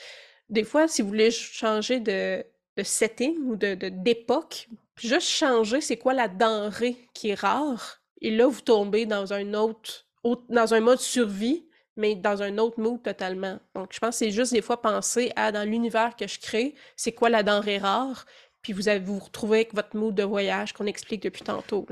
[0.50, 2.44] des fois, si vous voulez changer de,
[2.76, 8.30] de setting ou de, d'époque, juste changer c'est quoi la denrée qui est rare, et
[8.30, 10.06] là, vous tombez dans un autre,
[10.48, 13.58] dans un mode survie, mais dans un autre mood totalement.
[13.74, 16.74] Donc, je pense que c'est juste des fois penser à, dans l'univers que je crée,
[16.96, 18.26] c'est quoi la denrée rare,
[18.62, 21.86] puis vous allez vous retrouver avec votre mood de voyage qu'on explique depuis tantôt.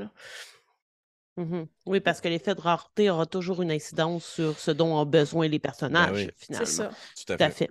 [1.37, 5.07] Mmh oui, parce que l'effet de rareté aura toujours une incidence sur ce dont ont
[5.07, 6.67] besoin les ben personnages, finalement.
[6.67, 6.91] C'est ça.
[7.27, 7.71] Tout à fait.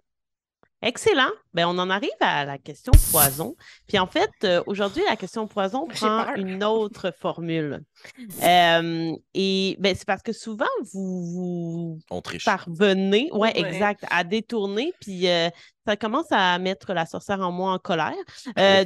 [0.83, 1.29] Excellent.
[1.53, 3.55] Ben, on en arrive à la question poison.
[3.87, 7.81] Puis en fait, euh, aujourd'hui, la question poison prend une autre formule.
[8.43, 11.99] Euh, et ben, c'est parce que souvent, vous,
[12.43, 15.49] parvenez, ouais, exact, à détourner, puis euh,
[15.87, 18.13] ça commence à mettre la sorcière en moi en colère.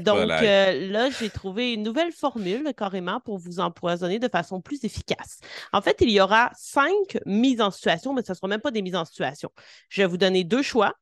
[0.02, 5.40] donc là, j'ai trouvé une nouvelle formule carrément pour vous empoisonner de façon plus efficace.
[5.74, 8.72] En fait, il y aura cinq mises en situation, mais ce ne sera même pas
[8.72, 9.50] des mises en situation.
[9.90, 10.94] Je vais vous donner deux choix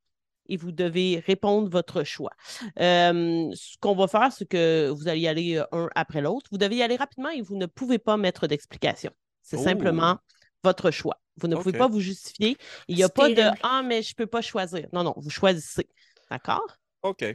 [0.48, 2.32] et vous devez répondre votre choix.
[2.80, 6.48] Euh, ce qu'on va faire, c'est que vous allez y aller euh, un après l'autre.
[6.52, 9.12] Vous devez y aller rapidement et vous ne pouvez pas mettre d'explication.
[9.42, 10.34] C'est simplement oh!
[10.64, 11.20] votre choix.
[11.38, 12.58] Vous ne pouvez pas vous justifier.
[12.88, 14.88] Il n'y a pas de Ah, mais je ne peux pas choisir.
[14.94, 15.88] Non, non, vous choisissez.
[16.30, 16.66] D'accord?
[17.04, 17.26] OK.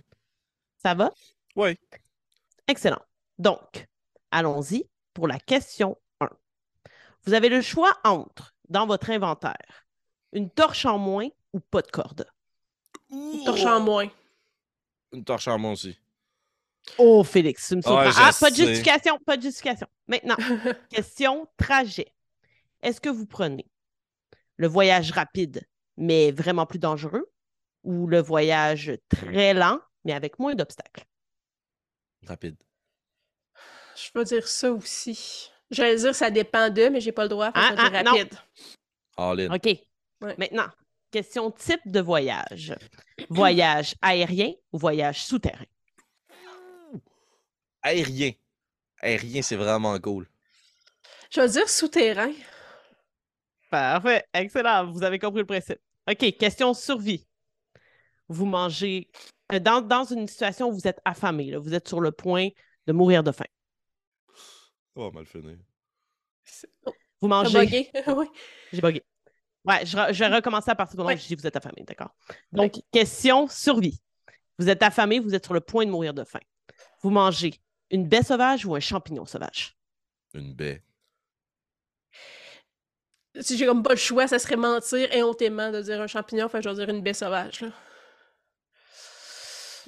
[0.79, 1.11] Ça va?
[1.57, 1.79] Oui.
[2.67, 3.03] Excellent.
[3.39, 3.87] Donc,
[4.31, 6.29] allons-y pour la question 1.
[7.25, 9.87] Vous avez le choix entre, dans votre inventaire,
[10.33, 12.27] une torche en moins ou pas de corde?
[13.11, 14.09] Une torche en moins.
[15.13, 15.99] Une torche en moins aussi.
[16.99, 19.87] Oh, Félix, tu me je ah, pas de justification, pas de justification.
[20.09, 20.37] Maintenant,
[20.91, 22.13] question trajet.
[22.83, 23.67] Est-ce que vous prenez
[24.57, 25.63] le voyage rapide,
[25.97, 27.31] mais vraiment plus dangereux,
[27.85, 31.05] ou le voyage très lent, mais avec moins d'obstacles?
[32.27, 32.57] Rapide.
[33.97, 35.51] Je vais dire ça aussi.
[35.71, 37.51] J'allais dire ça dépend d'eux, mais j'ai pas le droit.
[37.55, 38.35] Ah, ah, rapide.
[39.17, 39.55] All in.
[39.55, 39.67] OK.
[40.23, 40.35] Ouais.
[40.39, 40.69] Maintenant,
[41.11, 42.75] question type de voyage.
[43.29, 45.65] Voyage aérien ou voyage souterrain?
[47.83, 48.33] Aérien.
[49.03, 50.29] Aérien, c'est vraiment cool.
[51.31, 52.33] Je vais dire souterrain.
[53.71, 54.25] Parfait.
[54.35, 54.91] Excellent.
[54.93, 55.79] Vous avez compris le principe.
[56.11, 56.37] OK.
[56.37, 57.27] Question survie.
[58.29, 59.09] Vous mangez.
[59.53, 62.49] euh, Dans, dans une situation où vous êtes affamé, là, vous êtes sur le point
[62.87, 63.45] de mourir de faim.
[64.97, 65.57] Oh, mal finir.
[67.21, 67.59] Vous mangez.
[67.61, 67.91] bugué?
[68.09, 68.27] oui.
[68.73, 69.03] J'ai bugué.
[69.65, 71.15] Ouais, je, je vais recommencer à partir du moment Ouais.
[71.17, 72.15] où je dis vous êtes affamé, d'accord?
[72.53, 74.01] Donc, question survie.
[74.59, 76.41] Vous êtes affamé, vous êtes sur le point de mourir de faim.
[77.03, 77.55] Vous mangez
[77.91, 79.77] une baie sauvage ou un champignon sauvage?
[80.35, 80.83] Une baie.
[83.41, 86.61] Si j'ai comme pas le choix, ça serait mentir éhontément de dire un champignon, que
[86.61, 87.61] je vais dire une baie sauvage.
[87.61, 87.69] Là.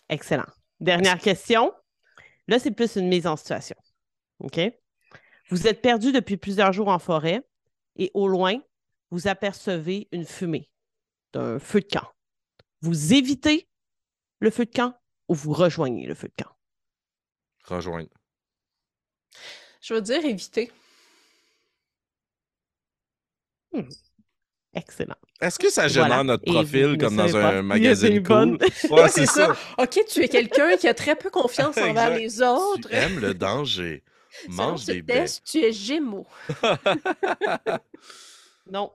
[0.09, 0.47] Excellent.
[0.81, 1.73] Dernière question.
[2.49, 3.77] Là, c'est plus une mise en situation.
[4.41, 4.61] OK?
[5.51, 7.43] Vous êtes perdu depuis plusieurs jours en forêt
[7.97, 8.59] et au loin,
[9.13, 10.71] vous apercevez une fumée
[11.35, 12.11] d'un feu de camp.
[12.81, 13.69] Vous évitez
[14.41, 14.99] le feu de camp
[15.29, 16.51] ou vous rejoignez le feu de camp?
[17.65, 18.09] Rejoindre.
[19.83, 20.73] Je vais dire éviter.
[24.75, 25.17] Excellent.
[25.43, 26.25] Est-ce que ça génère Voilà.
[26.25, 27.57] notre profil comme dans pas.
[27.57, 28.59] un magazine cool?
[28.91, 29.55] Ouais, c'est ça.
[29.77, 32.89] Ok, tu es quelqu'un qui a très peu confiance envers les autres.
[32.89, 34.03] Tu aimes le danger.
[34.49, 35.15] Mange des baies.
[35.25, 36.27] test, tu es Gémeaux.
[38.71, 38.91] Non,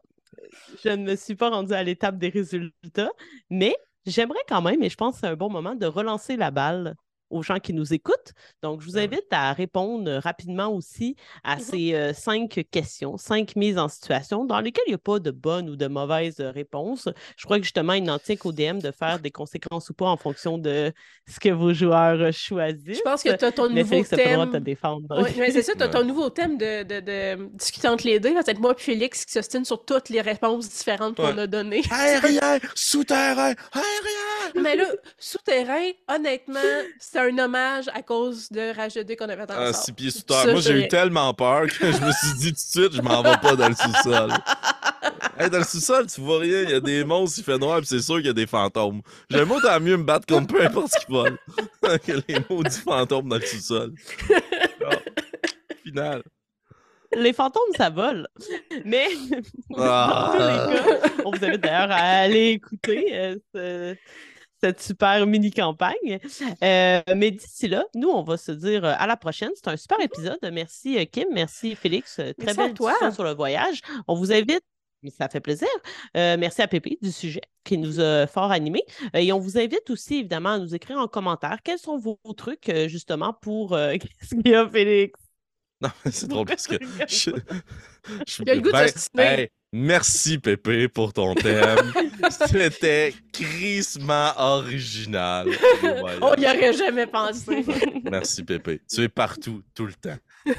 [0.84, 3.12] je ne me suis pas rendue à l'étape des résultats,
[3.50, 6.52] mais j'aimerais quand même, et je pense que c'est un bon moment, de relancer la
[6.52, 6.96] balle
[7.30, 8.34] aux gens qui nous écoutent.
[8.64, 9.04] Donc, je vous oui.
[9.04, 11.62] invite à répondre rapidement aussi à Mhm.
[11.62, 15.32] ces euh, cinq questions, cinq mises en situation dans lesquelles il n'y a pas de
[15.32, 17.10] bonne ou de mauvaise euh, réponse.
[17.38, 20.08] Je crois que justement, il n'en tient qu'au DM de faire des conséquences ou pas
[20.08, 20.92] en fonction de
[21.28, 22.98] ce que vos joueurs euh, choisissent.
[22.98, 24.62] Je pense que tu as ton Mais nouveau Félix, droit de thème.
[24.62, 25.24] te défendre.
[25.24, 28.20] Oui, mais c'est ça, tu as ton nouveau thème de, de, de discuter entre les
[28.20, 28.34] deux.
[28.34, 28.42] là.
[28.46, 31.82] C'est moi et Félix qui s'ostinent sur toutes les réponses différentes qu'on a données.
[31.92, 34.62] Aérien, souterrain, aérien.
[34.62, 34.86] Mais là,
[35.20, 36.60] souterrain, honnêtement,
[37.18, 39.74] c'est un hommage à cause de Rage de dés qu'on avait Ah, ensemble.
[39.86, 40.46] six pieds sous terre.
[40.52, 42.58] Moi, j'ai eu tellement peur que je me suis dit tout de
[42.90, 44.32] suite, je m'en vais pas dans le sous-sol.
[45.40, 46.64] Hey, dans le sous-sol, tu vois rien.
[46.64, 48.48] Il y a des monstres, il fait noir, puis c'est sûr qu'il y a des
[48.48, 49.02] fantômes.
[49.30, 51.38] J'aime autant mieux me battre contre peu importe ce qu'ils volent
[52.06, 53.94] que les maudits fantômes dans le sous-sol.
[54.84, 54.96] Ah,
[55.84, 56.24] final.
[57.16, 58.28] Les fantômes, ça vole.
[58.84, 59.08] Mais
[59.78, 60.34] Ah.
[60.34, 63.96] dans tous les cas, on vous invite d'ailleurs à aller écouter euh, ce-
[64.62, 66.20] cette super mini-campagne.
[66.64, 69.52] Euh, mais d'ici là, nous, on va se dire euh, à la prochaine.
[69.56, 70.40] C'est un super épisode.
[70.52, 72.16] Merci euh, Kim, merci Félix.
[72.16, 72.92] Très Merci à belle toi.
[72.92, 73.82] discussion sur le voyage.
[74.08, 74.62] On vous invite.
[75.04, 75.68] mais Ça fait plaisir.
[76.16, 78.84] Euh, merci à Pépé du sujet qui nous a fort animés.
[79.16, 82.20] Euh, et on vous invite aussi, évidemment, à nous écrire en commentaire quels sont vos
[82.36, 83.74] trucs, euh, justement, pour.
[83.74, 85.20] euh, Qu'est-ce qu'il y a, Félix?
[85.82, 86.76] Non, c'est drôle parce que
[87.08, 87.30] je,
[88.26, 88.78] je suis Il a le goût de
[89.14, 89.48] ben,
[89.78, 91.94] merci Pépé pour ton thème.
[92.48, 95.48] C'était crissement original.
[95.84, 95.88] Oh
[96.22, 96.40] On God.
[96.40, 97.64] y aurait jamais pensé.
[98.04, 98.82] Merci Pépé.
[98.92, 100.18] Tu es partout, tout le temps.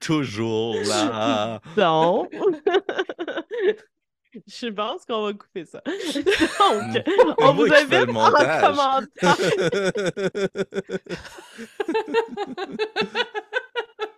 [0.00, 1.60] Toujours là.
[1.76, 2.32] Donc,
[4.46, 5.82] je pense qu'on va couper ça.
[5.84, 5.94] Donc,
[6.94, 7.04] C'est
[7.38, 9.36] on vous invite en commentaire.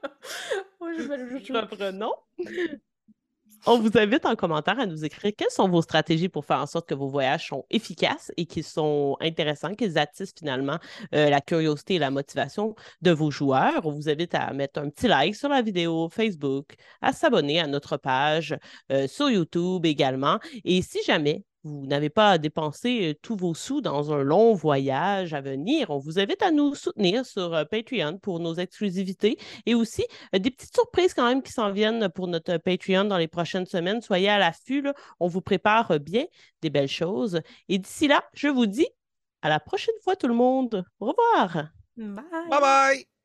[0.81, 2.15] Reprenons.
[3.67, 6.67] On vous invite en commentaire à nous écrire quelles sont vos stratégies pour faire en
[6.67, 10.79] sorte que vos voyages sont efficaces et qu'ils sont intéressants, qu'ils attisent finalement
[11.15, 13.85] euh, la curiosité et la motivation de vos joueurs.
[13.85, 17.67] On vous invite à mettre un petit like sur la vidéo Facebook, à s'abonner à
[17.67, 18.57] notre page
[18.93, 20.39] euh, sur YouTube également.
[20.65, 24.55] Et si jamais vous n'avez pas à dépenser euh, tous vos sous dans un long
[24.55, 29.39] voyage à venir, on vous invite à nous soutenir sur euh, Patreon pour nos exclusivités
[29.67, 30.05] et aussi
[30.35, 33.67] euh, des petites surprises quand même qui s'en viennent pour notre Patreon dans les prochaines
[33.67, 34.01] semaines.
[34.01, 34.85] Soyez à l'affût,
[35.21, 36.25] on vous prépare bien
[36.63, 37.41] des belles choses.
[37.69, 38.89] Et d'ici là, je vous dis
[39.43, 40.85] à la prochaine fois tout le monde.
[41.01, 41.69] Au revoir.
[41.97, 42.25] Bye.
[42.49, 43.18] Bye bye!